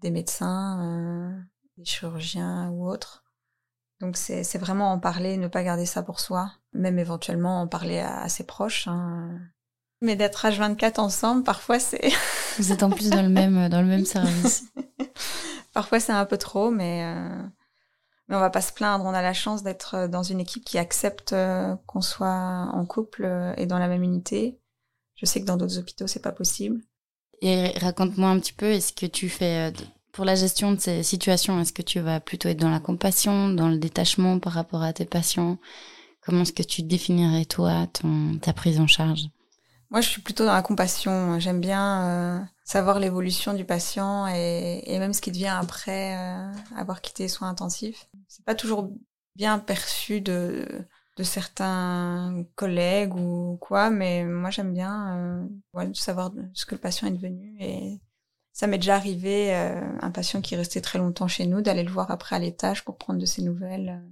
des 0.00 0.10
médecins, 0.10 1.44
des 1.76 1.84
chirurgiens 1.84 2.68
ou 2.70 2.88
autres. 2.88 3.24
Donc 4.02 4.16
c'est 4.16 4.58
vraiment 4.58 4.90
en 4.92 4.98
parler, 4.98 5.36
ne 5.36 5.46
pas 5.46 5.62
garder 5.62 5.86
ça 5.86 6.02
pour 6.02 6.18
soi, 6.18 6.50
même 6.72 6.98
éventuellement 6.98 7.60
en 7.62 7.68
parler 7.68 8.00
à, 8.00 8.28
ses 8.28 8.44
proches. 8.44 8.88
Hein. 8.88 9.38
Mais 10.00 10.16
d'être 10.16 10.44
H24 10.44 10.98
ensemble, 10.98 11.44
parfois 11.44 11.78
c'est. 11.78 12.10
Vous 12.58 12.72
êtes 12.72 12.82
en 12.82 12.90
plus 12.90 13.10
dans 13.10 13.22
le 13.22 13.28
même 13.28 13.68
dans 13.68 13.80
le 13.80 13.86
même 13.86 14.04
service. 14.04 14.64
parfois 15.72 16.00
c'est 16.00 16.12
un 16.12 16.24
peu 16.24 16.36
trop, 16.36 16.72
mais 16.72 17.04
euh... 17.04 17.42
mais 18.26 18.34
on 18.34 18.40
va 18.40 18.50
pas 18.50 18.60
se 18.60 18.72
plaindre. 18.72 19.04
On 19.04 19.14
a 19.14 19.22
la 19.22 19.34
chance 19.34 19.62
d'être 19.62 20.08
dans 20.08 20.24
une 20.24 20.40
équipe 20.40 20.64
qui 20.64 20.78
accepte 20.78 21.32
euh, 21.32 21.76
qu'on 21.86 22.00
soit 22.00 22.70
en 22.72 22.84
couple 22.84 23.24
euh, 23.24 23.54
et 23.56 23.66
dans 23.66 23.78
la 23.78 23.86
même 23.86 24.02
unité. 24.02 24.58
Je 25.14 25.26
sais 25.26 25.40
que 25.40 25.46
dans 25.46 25.56
d'autres 25.56 25.78
hôpitaux 25.78 26.08
c'est 26.08 26.18
pas 26.22 26.32
possible. 26.32 26.82
Et 27.40 27.70
raconte-moi 27.78 28.30
un 28.30 28.40
petit 28.40 28.52
peu, 28.52 28.66
est-ce 28.66 28.92
que 28.92 29.06
tu 29.06 29.28
fais 29.28 29.72
pour 30.12 30.24
la 30.26 30.34
gestion 30.34 30.72
de 30.72 30.80
ces 30.80 31.02
situations, 31.02 31.58
est-ce 31.60 31.72
que 31.72 31.82
tu 31.82 31.98
vas 31.98 32.20
plutôt 32.20 32.48
être 32.48 32.60
dans 32.60 32.70
la 32.70 32.80
compassion, 32.80 33.48
dans 33.48 33.68
le 33.68 33.78
détachement 33.78 34.38
par 34.38 34.52
rapport 34.52 34.82
à 34.82 34.92
tes 34.92 35.06
patients? 35.06 35.58
Comment 36.20 36.42
est-ce 36.42 36.52
que 36.52 36.62
tu 36.62 36.82
définirais 36.82 37.46
toi 37.46 37.86
ta 38.42 38.52
prise 38.52 38.78
en 38.78 38.86
charge? 38.86 39.28
Moi, 39.90 40.00
je 40.00 40.08
suis 40.08 40.22
plutôt 40.22 40.46
dans 40.46 40.54
la 40.54 40.62
compassion. 40.62 41.38
J'aime 41.40 41.60
bien 41.60 42.08
euh, 42.08 42.40
savoir 42.64 42.98
l'évolution 42.98 43.54
du 43.54 43.64
patient 43.64 44.26
et, 44.26 44.98
même 44.98 45.12
ce 45.12 45.20
qui 45.20 45.32
devient 45.32 45.54
après 45.58 46.16
euh, 46.16 46.52
avoir 46.76 47.00
quitté 47.00 47.28
soins 47.28 47.48
intensifs. 47.48 48.06
C'est 48.28 48.44
pas 48.44 48.54
toujours 48.54 48.90
bien 49.34 49.58
perçu 49.58 50.20
de, 50.20 50.66
certains 51.22 52.44
collègues 52.54 53.14
ou 53.14 53.58
quoi, 53.60 53.90
mais 53.90 54.24
moi 54.24 54.50
j'aime 54.50 54.72
bien 54.72 55.46
euh, 55.74 55.88
savoir 55.94 56.32
ce 56.52 56.66
que 56.66 56.74
le 56.74 56.80
patient 56.80 57.06
est 57.06 57.12
devenu 57.12 57.56
et 57.60 58.00
ça 58.52 58.66
m'est 58.66 58.78
déjà 58.78 58.96
arrivé, 58.96 59.54
euh, 59.54 59.80
un 60.00 60.10
patient 60.10 60.40
qui 60.40 60.56
restait 60.56 60.80
très 60.80 60.98
longtemps 60.98 61.28
chez 61.28 61.46
nous, 61.46 61.62
d'aller 61.62 61.82
le 61.82 61.90
voir 61.90 62.10
après 62.10 62.36
à 62.36 62.38
l'étage 62.38 62.84
pour 62.84 62.98
prendre 62.98 63.20
de 63.20 63.26
ses 63.26 63.42
nouvelles. 63.42 64.02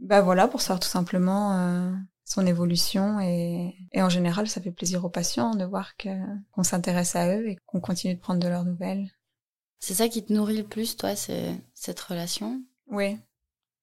Bah 0.00 0.22
voilà, 0.22 0.48
pour 0.48 0.60
savoir 0.60 0.80
tout 0.80 0.88
simplement 0.88 1.58
euh, 1.58 1.92
son 2.24 2.46
évolution 2.46 3.20
et, 3.20 3.74
et, 3.92 4.02
en 4.02 4.08
général, 4.08 4.48
ça 4.48 4.60
fait 4.60 4.72
plaisir 4.72 5.04
aux 5.04 5.10
patients 5.10 5.54
de 5.54 5.64
voir 5.64 5.96
que 5.96 6.08
qu'on 6.52 6.62
s'intéresse 6.62 7.14
à 7.16 7.36
eux 7.36 7.48
et 7.48 7.58
qu'on 7.66 7.80
continue 7.80 8.14
de 8.14 8.20
prendre 8.20 8.40
de 8.40 8.48
leurs 8.48 8.64
nouvelles. 8.64 9.10
C'est 9.78 9.94
ça 9.94 10.08
qui 10.08 10.24
te 10.24 10.32
nourrit 10.32 10.58
le 10.58 10.64
plus, 10.64 10.96
toi, 10.96 11.14
c'est 11.14 11.54
cette 11.74 12.00
relation? 12.00 12.62
Oui, 12.88 13.18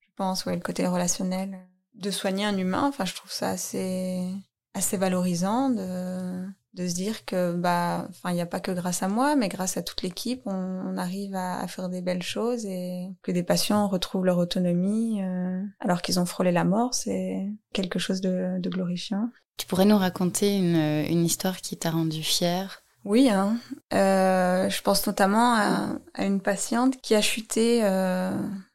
je 0.01 0.09
pense, 0.15 0.45
oui, 0.45 0.55
le 0.55 0.61
côté 0.61 0.87
relationnel. 0.87 1.59
De 1.93 2.11
soigner 2.11 2.45
un 2.45 2.57
humain, 2.57 2.85
enfin, 2.87 3.05
je 3.05 3.15
trouve 3.15 3.31
ça 3.31 3.49
assez 3.49 4.33
assez 4.73 4.97
valorisant 4.97 5.69
de 5.69 6.45
de 6.73 6.87
se 6.87 6.93
dire 6.93 7.25
que 7.25 7.53
bah 7.53 8.05
enfin 8.09 8.29
il 8.31 8.35
n'y 8.35 8.41
a 8.41 8.45
pas 8.45 8.59
que 8.59 8.71
grâce 8.71 9.01
à 9.01 9.07
moi 9.07 9.35
mais 9.35 9.49
grâce 9.49 9.77
à 9.77 9.81
toute 9.81 10.03
l'équipe 10.03 10.41
on, 10.45 10.97
arrive 10.97 11.35
à, 11.35 11.65
faire 11.67 11.89
des 11.89 12.01
belles 12.01 12.23
choses 12.23 12.65
et 12.65 13.09
que 13.23 13.31
des 13.31 13.43
patients 13.43 13.87
retrouvent 13.87 14.25
leur 14.25 14.37
autonomie 14.37 15.21
euh, 15.23 15.61
alors 15.79 16.01
qu'ils 16.01 16.19
ont 16.19 16.25
frôlé 16.25 16.51
la 16.51 16.65
mort 16.65 16.93
c'est 16.93 17.47
quelque 17.73 17.99
chose 17.99 18.21
de, 18.21 18.59
de, 18.59 18.69
glorifiant. 18.69 19.29
Tu 19.57 19.65
pourrais 19.65 19.85
nous 19.85 19.97
raconter 19.97 20.57
une, 20.57 20.75
une 21.09 21.25
histoire 21.25 21.57
qui 21.57 21.77
t'a 21.77 21.91
rendu 21.91 22.21
fière? 22.23 22.83
Oui 23.05 23.29
hein. 23.29 23.57
euh, 23.93 24.69
je 24.69 24.81
pense 24.81 25.07
notamment 25.07 25.55
à, 25.55 25.97
à, 26.13 26.25
une 26.25 26.41
patiente 26.41 26.99
qui 27.01 27.15
a 27.15 27.21
chuté 27.21 27.83
euh, 27.83 28.31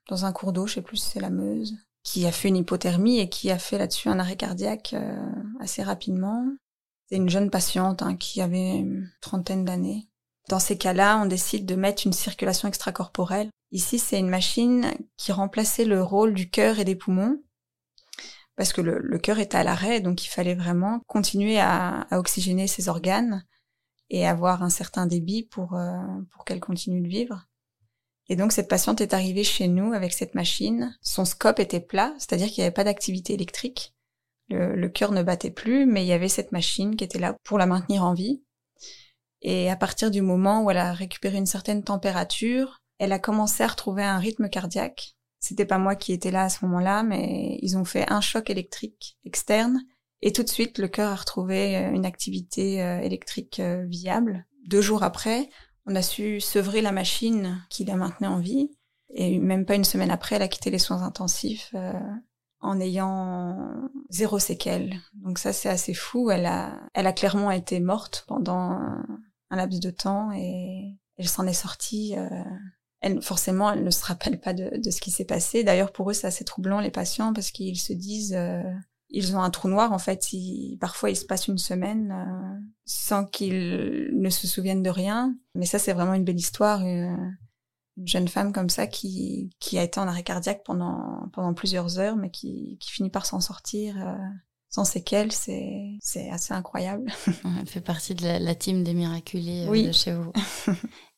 dans 0.08 0.24
un 0.24 0.32
cours 0.32 0.52
d'eau 0.52 0.66
je 0.66 0.74
sais 0.74 0.82
plus 0.82 0.96
si 0.96 1.10
c'est 1.10 1.20
la 1.20 1.30
Meuse 1.30 1.74
qui 2.04 2.26
a 2.26 2.32
fait 2.32 2.48
une 2.48 2.58
hypothermie 2.58 3.18
et 3.18 3.28
qui 3.28 3.50
a 3.50 3.58
fait 3.58 3.78
là-dessus 3.78 4.08
un 4.08 4.18
arrêt 4.18 4.36
cardiaque 4.36 4.94
euh, 4.94 5.16
assez 5.58 5.82
rapidement 5.82 6.46
c'est 7.08 7.16
une 7.16 7.28
jeune 7.28 7.50
patiente 7.50 8.02
hein, 8.02 8.16
qui 8.16 8.40
avait 8.40 8.78
une 8.78 9.10
trentaine 9.20 9.64
d'années. 9.64 10.08
Dans 10.48 10.58
ces 10.58 10.76
cas-là, 10.76 11.18
on 11.18 11.26
décide 11.26 11.66
de 11.66 11.74
mettre 11.74 12.06
une 12.06 12.12
circulation 12.12 12.68
extracorporelle. 12.68 13.50
Ici, 13.72 13.98
c'est 13.98 14.18
une 14.18 14.28
machine 14.28 14.92
qui 15.16 15.32
remplaçait 15.32 15.84
le 15.84 16.02
rôle 16.02 16.34
du 16.34 16.50
cœur 16.50 16.78
et 16.78 16.84
des 16.84 16.96
poumons, 16.96 17.42
parce 18.56 18.72
que 18.72 18.80
le, 18.80 19.18
cœur 19.18 19.38
était 19.38 19.56
à 19.56 19.64
l'arrêt, 19.64 20.00
donc 20.00 20.24
il 20.24 20.28
fallait 20.28 20.54
vraiment 20.54 21.00
continuer 21.06 21.58
à, 21.58 22.06
oxygéner 22.12 22.66
ses 22.66 22.88
organes 22.88 23.44
et 24.10 24.26
avoir 24.26 24.62
un 24.62 24.70
certain 24.70 25.06
débit 25.06 25.42
pour, 25.44 25.74
euh, 25.74 25.96
pour 26.30 26.44
qu'elle 26.44 26.60
continue 26.60 27.00
de 27.00 27.08
vivre. 27.08 27.46
Et 28.28 28.36
donc 28.36 28.52
cette 28.52 28.68
patiente 28.68 29.00
est 29.00 29.12
arrivée 29.12 29.44
chez 29.44 29.66
nous 29.66 29.92
avec 29.92 30.12
cette 30.12 30.34
machine. 30.34 30.96
Son 31.02 31.24
scope 31.24 31.58
était 31.58 31.80
plat, 31.80 32.14
c'est-à-dire 32.18 32.48
qu'il 32.48 32.62
n'y 32.62 32.66
avait 32.66 32.74
pas 32.74 32.84
d'activité 32.84 33.34
électrique. 33.34 33.94
Le, 34.50 34.88
cœur 34.88 35.12
ne 35.12 35.22
battait 35.22 35.50
plus, 35.50 35.86
mais 35.86 36.04
il 36.04 36.08
y 36.08 36.12
avait 36.12 36.28
cette 36.28 36.52
machine 36.52 36.96
qui 36.96 37.04
était 37.04 37.18
là 37.18 37.36
pour 37.44 37.58
la 37.58 37.66
maintenir 37.66 38.04
en 38.04 38.14
vie. 38.14 38.42
Et 39.42 39.70
à 39.70 39.76
partir 39.76 40.10
du 40.10 40.22
moment 40.22 40.62
où 40.62 40.70
elle 40.70 40.78
a 40.78 40.92
récupéré 40.92 41.38
une 41.38 41.46
certaine 41.46 41.82
température, 41.82 42.82
elle 42.98 43.12
a 43.12 43.18
commencé 43.18 43.62
à 43.62 43.68
retrouver 43.68 44.04
un 44.04 44.18
rythme 44.18 44.48
cardiaque. 44.48 45.14
C'était 45.40 45.66
pas 45.66 45.78
moi 45.78 45.94
qui 45.94 46.12
étais 46.12 46.30
là 46.30 46.44
à 46.44 46.48
ce 46.48 46.64
moment-là, 46.64 47.02
mais 47.02 47.58
ils 47.60 47.76
ont 47.76 47.84
fait 47.84 48.10
un 48.10 48.20
choc 48.20 48.48
électrique 48.48 49.18
externe 49.24 49.82
et 50.22 50.32
tout 50.32 50.42
de 50.42 50.48
suite 50.48 50.78
le 50.78 50.88
cœur 50.88 51.12
a 51.12 51.16
retrouvé 51.16 51.76
euh, 51.76 51.90
une 51.90 52.06
activité 52.06 52.82
euh, 52.82 52.98
électrique 53.00 53.60
euh, 53.60 53.84
viable. 53.86 54.46
Deux 54.66 54.80
jours 54.80 55.02
après, 55.02 55.50
on 55.84 55.94
a 55.94 56.00
su 56.00 56.40
sevrer 56.40 56.80
la 56.80 56.92
machine 56.92 57.62
qui 57.68 57.84
la 57.84 57.96
maintenait 57.96 58.26
en 58.26 58.40
vie 58.40 58.70
et 59.12 59.38
même 59.38 59.66
pas 59.66 59.74
une 59.74 59.84
semaine 59.84 60.10
après, 60.10 60.36
elle 60.36 60.42
a 60.42 60.48
quitté 60.48 60.70
les 60.70 60.78
soins 60.78 61.02
intensifs 61.02 61.74
en 62.64 62.80
ayant 62.80 63.90
zéro 64.10 64.38
séquelle. 64.38 65.00
Donc 65.14 65.38
ça, 65.38 65.52
c'est 65.52 65.68
assez 65.68 65.94
fou. 65.94 66.30
Elle 66.30 66.46
a, 66.46 66.80
elle 66.94 67.06
a 67.06 67.12
clairement 67.12 67.50
été 67.50 67.78
morte 67.78 68.24
pendant 68.26 68.72
un, 68.72 69.06
laps 69.50 69.80
de 69.80 69.90
temps 69.90 70.32
et 70.32 70.96
elle 71.16 71.28
s'en 71.28 71.46
est 71.46 71.52
sortie. 71.52 72.14
Euh, 72.16 72.28
elle, 73.00 73.22
forcément, 73.22 73.70
elle 73.70 73.84
ne 73.84 73.90
se 73.90 74.04
rappelle 74.04 74.40
pas 74.40 74.54
de, 74.54 74.78
de 74.78 74.90
ce 74.90 75.00
qui 75.00 75.10
s'est 75.10 75.26
passé. 75.26 75.62
D'ailleurs, 75.62 75.92
pour 75.92 76.10
eux, 76.10 76.14
c'est 76.14 76.26
assez 76.26 76.44
troublant, 76.44 76.80
les 76.80 76.90
patients, 76.90 77.32
parce 77.32 77.50
qu'ils 77.50 77.78
se 77.78 77.92
disent... 77.92 78.34
Euh, 78.34 78.62
ils 79.10 79.36
ont 79.36 79.40
un 79.40 79.50
trou 79.50 79.68
noir 79.68 79.92
en 79.92 79.98
fait. 79.98 80.26
parfois, 80.80 81.08
il 81.08 81.16
se 81.16 81.24
passe 81.24 81.46
une 81.46 81.58
semaine 81.58 82.10
euh, 82.10 82.60
sans 82.84 83.24
qu'ils 83.24 84.10
ne 84.12 84.28
se 84.28 84.48
souviennent 84.48 84.82
de 84.82 84.90
rien. 84.90 85.36
Mais 85.54 85.66
ça, 85.66 85.78
c'est 85.78 85.92
vraiment 85.92 86.14
une 86.14 86.24
belle 86.24 86.38
histoire 86.38 86.82
une 87.96 88.08
jeune 88.08 88.28
femme 88.28 88.52
comme 88.52 88.70
ça 88.70 88.86
qui, 88.86 89.50
qui 89.60 89.78
a 89.78 89.82
été 89.82 90.00
en 90.00 90.08
arrêt 90.08 90.22
cardiaque 90.22 90.62
pendant, 90.64 91.28
pendant 91.32 91.54
plusieurs 91.54 91.98
heures, 91.98 92.16
mais 92.16 92.30
qui, 92.30 92.76
qui 92.80 92.90
finit 92.90 93.10
par 93.10 93.26
s'en 93.26 93.40
sortir 93.40 93.96
euh, 93.98 94.16
sans 94.68 94.84
séquelles, 94.84 95.32
c'est, 95.32 95.96
c'est 96.00 96.30
assez 96.30 96.52
incroyable. 96.52 97.12
Elle 97.60 97.66
fait 97.66 97.80
partie 97.80 98.14
de 98.14 98.26
la, 98.26 98.54
team 98.54 98.82
des 98.82 98.94
miraculés 98.94 99.66
euh, 99.68 99.86
de 99.86 99.92
chez 99.92 100.12
vous. 100.12 100.32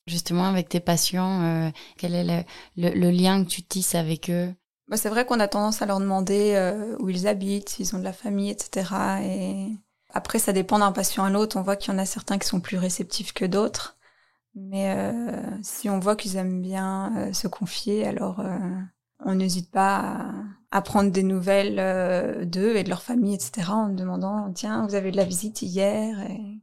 Justement, 0.07 0.45
avec 0.45 0.69
tes 0.69 0.81
patients, 0.81 1.43
euh, 1.43 1.71
quel 1.97 2.15
est 2.15 2.45
le, 2.77 2.91
le, 2.91 3.11
lien 3.11 3.43
que 3.43 3.49
tu 3.49 3.63
tisses 3.63 3.95
avec 3.95 4.31
eux? 4.31 4.55
Bah, 4.87 4.97
C'est 4.97 5.09
vrai 5.09 5.25
qu'on 5.25 5.41
a 5.41 5.49
tendance 5.49 5.83
à 5.83 5.87
leur 5.87 5.99
demander 5.99 6.95
où 7.01 7.09
ils 7.09 7.27
habitent, 7.27 7.71
s'ils 7.71 7.97
ont 7.97 7.99
de 7.99 8.05
la 8.05 8.13
famille, 8.13 8.51
etc. 8.51 8.93
Et 9.25 9.67
après, 10.11 10.39
ça 10.39 10.53
dépend 10.53 10.79
d'un 10.79 10.93
patient 10.93 11.25
à 11.25 11.31
l'autre. 11.31 11.57
On 11.57 11.63
voit 11.63 11.75
qu'il 11.75 11.93
y 11.93 11.97
en 11.97 11.99
a 11.99 12.07
certains 12.07 12.39
qui 12.39 12.47
sont 12.47 12.61
plus 12.61 12.77
réceptifs 12.77 13.33
que 13.33 13.47
d'autres. 13.47 13.96
Mais 14.57 14.95
euh, 14.97 15.33
si 15.63 15.91
on 15.91 16.01
voit 16.01 16.17
qu'ils 16.17 16.37
aiment 16.37 16.63
bien 16.63 17.15
euh, 17.17 17.33
se 17.35 17.47
confier, 17.47 18.07
alors 18.07 18.41
euh, 18.41 18.59
on 19.23 19.35
n'hésite 19.35 19.71
pas 19.71 20.33
à, 20.71 20.83
prendre 20.83 21.11
des 21.11 21.23
nouvelles 21.23 22.49
d'eux 22.49 22.75
et 22.77 22.83
de 22.83 22.89
leur 22.89 23.03
famille, 23.03 23.35
etc. 23.35 23.71
En 23.71 23.89
demandant 23.91 24.51
tiens, 24.53 24.87
vous 24.87 24.95
avez 24.95 25.11
eu 25.11 25.13
de 25.13 25.17
la 25.17 25.25
visite 25.25 25.61
hier 25.61 26.21
et, 26.23 26.63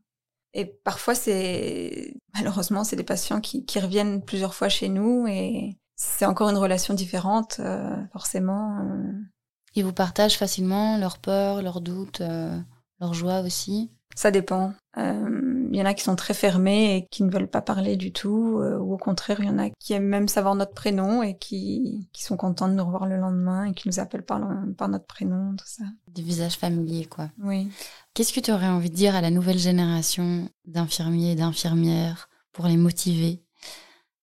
et 0.54 0.66
parfois 0.66 1.16
c'est 1.16 2.16
malheureusement 2.34 2.84
c'est 2.84 2.96
des 2.96 3.04
patients 3.04 3.42
qui, 3.42 3.66
qui, 3.66 3.80
reviennent 3.80 4.24
plusieurs 4.24 4.54
fois 4.56 4.70
chez 4.70 4.90
nous 4.90 5.28
et 5.28 5.78
c'est 5.96 6.26
encore 6.26 6.50
une 6.50 6.58
relation 6.58 6.94
différente 6.94 7.60
forcément. 8.12 8.88
Ils 9.76 9.84
vous 9.84 9.94
partagent 9.94 10.38
facilement 10.38 10.98
leurs 10.98 11.18
peurs, 11.18 11.64
leurs 11.64 11.82
doutes, 11.82 12.22
leurs 13.00 13.14
joies 13.14 13.42
aussi? 13.42 13.92
Ça 14.16 14.32
dépend. 14.32 14.74
Euh, 14.98 15.68
il 15.72 15.76
y 15.76 15.82
en 15.82 15.86
a 15.86 15.94
qui 15.94 16.04
sont 16.04 16.16
très 16.16 16.36
fermés 16.36 16.98
et 16.98 17.08
qui 17.08 17.24
ne 17.24 17.32
veulent 17.32 17.50
pas 17.50 17.62
parler 17.62 17.96
du 17.96 18.12
tout, 18.12 18.60
euh, 18.60 18.78
ou 18.78 18.94
au 18.94 18.98
contraire, 18.98 19.38
il 19.40 19.48
y 19.48 19.50
en 19.50 19.58
a 19.58 19.70
qui 19.72 19.94
aiment 19.94 20.08
même 20.08 20.28
savoir 20.28 20.54
notre 20.56 20.74
prénom 20.74 21.24
et 21.24 21.36
qui, 21.36 22.08
qui 22.14 22.24
sont 22.24 22.38
contents 22.38 22.68
de 22.68 22.74
nous 22.74 22.86
revoir 22.86 23.08
le 23.08 23.18
lendemain 23.18 23.66
et 23.66 23.74
qui 23.74 23.88
nous 23.88 24.00
appellent 24.00 24.26
par, 24.26 24.40
par 24.78 24.90
notre 24.90 25.06
prénom, 25.06 25.56
tout 25.58 25.66
ça. 25.68 25.84
Des 26.10 26.22
visages 26.22 26.58
familiers, 26.58 27.06
quoi. 27.06 27.30
Oui. 27.42 27.70
Qu'est-ce 28.14 28.34
que 28.34 28.40
tu 28.40 28.52
aurais 28.52 28.68
envie 28.68 28.92
de 28.92 28.96
dire 28.96 29.16
à 29.16 29.22
la 29.22 29.32
nouvelle 29.32 29.58
génération 29.58 30.48
d'infirmiers 30.66 31.32
et 31.32 31.36
d'infirmières 31.36 32.30
pour 32.52 32.68
les 32.68 32.78
motiver 32.78 33.42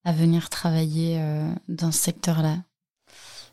à 0.05 0.13
venir 0.13 0.51
travailler 0.51 1.21
euh, 1.21 1.51
dans 1.69 1.91
ce 1.91 1.99
secteur-là? 1.99 2.59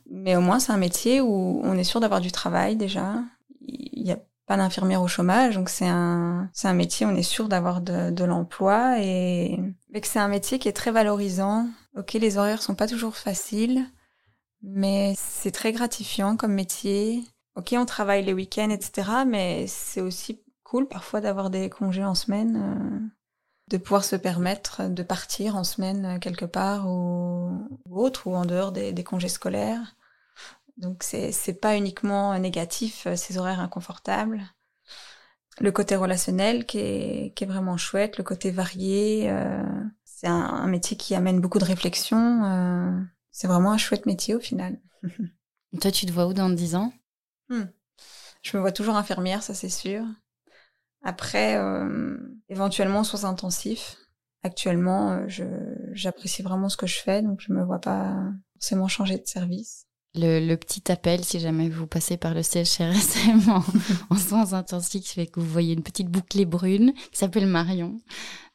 Mais 0.10 0.36
au 0.36 0.42
moins, 0.42 0.60
c'est 0.60 0.72
un 0.72 0.78
métier 0.78 1.20
où 1.20 1.62
on 1.64 1.74
est 1.78 1.84
sûr 1.84 2.00
d'avoir 2.00 2.22
du 2.22 2.32
travail 2.32 2.76
déjà. 2.76 3.16
Il 3.62 4.04
n'y 4.04 4.12
a 4.12 4.20
pas 4.48 4.58
d'infirmière 4.58 5.02
au 5.02 5.08
chômage, 5.08 5.56
donc 5.56 5.70
c'est 5.70 5.88
un, 5.88 6.50
c'est 6.54 6.68
un 6.68 6.74
métier, 6.74 7.06
on 7.06 7.16
est 7.16 7.22
sûr 7.22 7.50
d'avoir 7.50 7.82
de, 7.82 8.10
de 8.10 8.24
l'emploi 8.24 9.00
et, 9.00 9.60
que 9.94 10.08
c'est 10.08 10.20
un 10.20 10.28
métier 10.30 10.58
qui 10.58 10.70
est 10.70 10.74
très 10.74 10.92
valorisant. 10.92 11.68
Ok, 11.98 12.14
les 12.14 12.38
horaires 12.38 12.62
sont 12.62 12.76
pas 12.76 12.88
toujours 12.88 13.18
faciles, 13.18 13.86
mais 14.64 15.14
c'est 15.18 15.52
très 15.52 15.74
gratifiant 15.74 16.38
comme 16.38 16.54
métier. 16.54 17.24
Ok, 17.56 17.76
on 17.78 17.86
travaille 17.86 18.24
les 18.24 18.34
week-ends, 18.34 18.70
etc., 18.70 19.10
mais 19.28 19.68
c'est 19.68 20.02
aussi 20.02 20.42
cool 20.64 20.88
parfois 20.88 21.22
d'avoir 21.22 21.50
des 21.50 21.70
congés 21.70 22.06
en 22.06 22.16
semaine. 22.16 22.56
Euh 22.56 23.18
de 23.70 23.78
pouvoir 23.78 24.04
se 24.04 24.16
permettre 24.16 24.88
de 24.88 25.04
partir 25.04 25.56
en 25.56 25.64
semaine 25.64 26.06
euh, 26.06 26.20
quelque 26.20 26.46
part 26.46 26.88
ou, 26.88 27.68
autre, 27.90 28.28
ou 28.28 28.36
en 28.36 28.46
dehors 28.46 28.72
des, 28.72 28.94
des 28.94 29.04
congés 29.04 29.28
scolaires. 29.28 29.96
Donc 30.78 31.04
c'est 31.04 31.32
c'est 31.32 31.54
pas 31.54 31.76
uniquement 31.76 32.38
négatif 32.40 33.08
euh, 33.08 33.16
ces 33.16 33.38
horaires 33.38 33.60
inconfortables. 33.60 34.44
Le 35.60 35.72
côté 35.72 35.96
relationnel 35.96 36.66
qui 36.66 36.80
est 36.80 37.34
qui 37.36 37.44
est 37.44 37.48
vraiment 37.48 37.78
chouette, 37.78 38.18
le 38.18 38.24
côté 38.24 38.52
varié. 38.52 39.30
Euh, 39.30 39.64
c'est 40.06 40.28
un, 40.28 40.34
un, 40.34 40.68
métier 40.68 40.98
qui 40.98 41.14
amène 41.14 41.40
beaucoup 41.40 41.60
de 41.60 41.66
réflexion. 41.66 42.44
Euh, 42.46 43.00
c'est 43.32 43.48
vraiment 43.48 43.72
un 43.72 43.78
chouette 43.78 44.08
métier 44.08 44.34
au 44.34 44.40
final. 44.40 44.80
Toi, 45.82 45.92
tu 45.92 46.06
te 46.08 46.12
vois 46.12 46.26
où 46.26 46.34
dans 46.34 46.50
10 46.50 46.76
ans? 46.76 46.92
Hmm. 47.50 47.66
Je 48.42 48.58
me 48.58 48.62
vois 48.62 48.72
toujours 48.72 48.96
infirmière, 48.96 49.44
ça 49.44 49.54
c'est 49.54 49.70
sûr. 49.70 50.04
Après, 51.04 51.58
euh, 51.58 52.18
éventuellement 52.50 53.04
soins 53.04 53.26
intensifs. 53.26 53.98
Actuellement, 54.44 55.12
euh, 55.12 55.26
je, 55.28 55.46
j'apprécie 55.92 56.42
vraiment 56.42 56.70
ce 56.70 56.78
que 56.78 56.88
je 56.88 57.00
fais, 57.00 57.22
donc 57.22 57.42
je 57.42 57.52
me 57.52 57.64
vois 57.64 57.80
pas 57.80 58.16
forcément 58.54 58.88
changer 58.88 59.18
de 59.18 59.28
service. 59.28 59.87
Le, 60.16 60.40
le, 60.40 60.58
petit 60.58 60.92
appel, 60.92 61.24
si 61.24 61.40
jamais 61.40 61.70
vous 61.70 61.86
passez 61.86 62.18
par 62.18 62.34
le 62.34 62.42
CHRSM 62.42 63.50
en, 63.50 63.64
en 64.10 64.16
soins 64.18 64.54
intensifs, 64.54 65.12
fait 65.12 65.28
que 65.28 65.40
vous 65.40 65.48
voyez 65.48 65.74
une 65.74 65.84
petite 65.84 66.08
bouclée 66.08 66.46
brune 66.46 66.94
qui 67.12 67.20
s'appelle 67.20 67.46
Marion. 67.46 68.00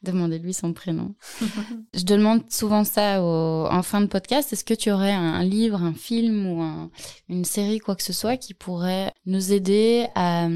Demandez-lui 0.01 0.53
son 0.53 0.73
prénom. 0.73 1.15
Je 1.93 2.03
demande 2.03 2.51
souvent 2.51 2.83
ça 2.83 3.23
au, 3.23 3.67
en 3.67 3.81
fin 3.81 4.01
de 4.01 4.07
podcast. 4.07 4.51
Est-ce 4.51 4.65
que 4.65 4.73
tu 4.73 4.91
aurais 4.91 5.13
un, 5.13 5.35
un 5.35 5.43
livre, 5.43 5.81
un 5.81 5.93
film 5.93 6.47
ou 6.47 6.61
un, 6.61 6.91
une 7.29 7.45
série, 7.45 7.79
quoi 7.79 7.95
que 7.95 8.03
ce 8.03 8.13
soit, 8.13 8.35
qui 8.35 8.53
pourrait 8.53 9.13
nous 9.25 9.53
aider 9.53 10.07
à, 10.15 10.47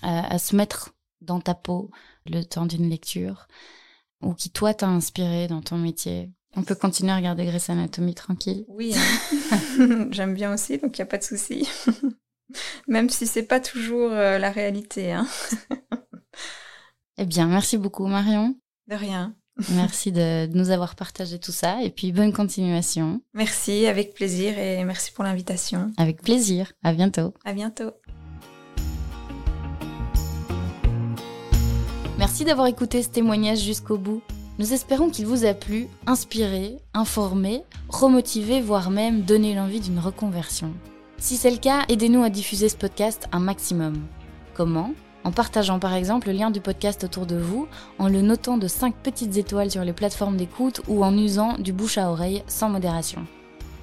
à, 0.00 0.34
à 0.34 0.38
se 0.38 0.56
mettre 0.56 0.94
dans 1.20 1.40
ta 1.40 1.54
peau 1.54 1.90
le 2.24 2.42
temps 2.42 2.64
d'une 2.64 2.88
lecture 2.88 3.48
ou 4.22 4.32
qui 4.32 4.48
toi 4.50 4.72
t'a 4.72 4.88
inspiré 4.88 5.46
dans 5.46 5.60
ton 5.60 5.76
métier? 5.76 6.30
On 6.56 6.62
peut 6.62 6.74
continuer 6.74 7.12
à 7.12 7.16
regarder 7.16 7.44
Grey's 7.46 7.68
Anatomy 7.68 8.14
tranquille 8.14 8.64
Oui, 8.68 8.94
hein. 8.94 10.08
j'aime 10.10 10.34
bien 10.34 10.54
aussi, 10.54 10.78
donc 10.78 10.96
il 10.96 11.00
n'y 11.00 11.02
a 11.02 11.06
pas 11.06 11.18
de 11.18 11.24
souci. 11.24 11.68
Même 12.88 13.10
si 13.10 13.26
c'est 13.26 13.42
pas 13.42 13.60
toujours 13.60 14.12
euh, 14.12 14.38
la 14.38 14.50
réalité. 14.50 15.12
Hein. 15.12 15.26
eh 17.18 17.24
bien, 17.24 17.46
merci 17.46 17.76
beaucoup 17.76 18.06
Marion. 18.06 18.54
De 18.86 18.94
rien. 18.94 19.34
merci 19.70 20.12
de, 20.12 20.46
de 20.46 20.56
nous 20.56 20.70
avoir 20.70 20.94
partagé 20.94 21.38
tout 21.38 21.52
ça 21.52 21.82
et 21.82 21.90
puis 21.90 22.12
bonne 22.12 22.32
continuation. 22.32 23.20
Merci, 23.32 23.86
avec 23.86 24.14
plaisir 24.14 24.58
et 24.58 24.84
merci 24.84 25.10
pour 25.12 25.24
l'invitation. 25.24 25.92
Avec 25.96 26.22
plaisir. 26.22 26.72
À 26.82 26.92
bientôt. 26.92 27.34
À 27.44 27.52
bientôt. 27.52 27.90
Merci 32.18 32.44
d'avoir 32.44 32.68
écouté 32.68 33.02
ce 33.02 33.08
témoignage 33.08 33.60
jusqu'au 33.60 33.98
bout. 33.98 34.22
Nous 34.60 34.72
espérons 34.72 35.10
qu'il 35.10 35.26
vous 35.26 35.44
a 35.44 35.52
plu, 35.52 35.88
inspiré, 36.06 36.76
informé, 36.94 37.64
remotivé, 37.88 38.60
voire 38.60 38.90
même 38.90 39.22
donné 39.22 39.52
l'envie 39.54 39.80
d'une 39.80 39.98
reconversion. 39.98 40.72
Si 41.18 41.36
c'est 41.36 41.50
le 41.50 41.56
cas, 41.56 41.82
aidez-nous 41.88 42.22
à 42.22 42.30
diffuser 42.30 42.68
ce 42.68 42.76
podcast 42.76 43.26
un 43.32 43.40
maximum. 43.40 44.00
Comment? 44.54 44.92
En 45.24 45.32
partageant 45.32 45.80
par 45.80 45.94
exemple 45.94 46.28
le 46.28 46.34
lien 46.34 46.52
du 46.52 46.60
podcast 46.60 47.02
autour 47.02 47.26
de 47.26 47.34
vous, 47.34 47.66
en 47.98 48.08
le 48.08 48.22
notant 48.22 48.56
de 48.56 48.68
5 48.68 48.94
petites 48.94 49.36
étoiles 49.36 49.72
sur 49.72 49.82
les 49.82 49.92
plateformes 49.92 50.36
d'écoute 50.36 50.82
ou 50.86 51.04
en 51.04 51.18
usant 51.18 51.58
du 51.58 51.72
bouche 51.72 51.98
à 51.98 52.08
oreille 52.10 52.44
sans 52.46 52.68
modération. 52.68 53.26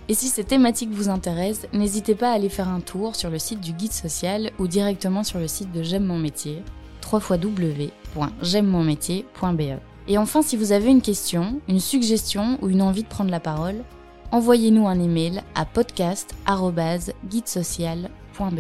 Et 0.08 0.14
si 0.14 0.30
ces 0.30 0.46
thématiques 0.46 0.92
vous 0.92 1.10
intéressent, 1.10 1.70
n'hésitez 1.74 2.16
pas 2.16 2.32
à 2.32 2.36
aller 2.36 2.48
faire 2.48 2.70
un 2.70 2.80
tour 2.80 3.18
sur 3.18 3.30
le 3.30 3.40
site 3.40 3.60
du 3.60 3.74
guide 3.74 3.92
social 3.92 4.52
ou 4.58 4.68
directement 4.68 5.26
sur 5.26 5.40
le 5.40 5.50
site 5.50 5.74
de 5.74 5.84
J'aime 5.84 6.06
mon 6.06 6.18
métier, 6.18 6.64
www.j'aime-mon-métier.be. 7.12 9.91
Et 10.08 10.18
enfin, 10.18 10.42
si 10.42 10.58
vous 10.58 10.72
avez 10.72 10.90
une 10.90 11.02
question, 11.02 11.62
une 11.68 11.80
suggestion 11.80 12.58
ou 12.62 12.70
une 12.70 12.82
envie 12.82 13.04
de 13.04 13.08
prendre 13.08 13.30
la 13.32 13.40
parole, 13.40 13.84
envoyez-nous 14.32 14.88
un 14.88 15.00
email 15.00 15.44
à 15.56 15.66
podcast.guidesocial.be. 15.66 18.60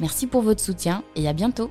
Merci 0.00 0.26
pour 0.26 0.42
votre 0.42 0.60
soutien 0.60 1.02
et 1.14 1.28
à 1.28 1.32
bientôt 1.32 1.70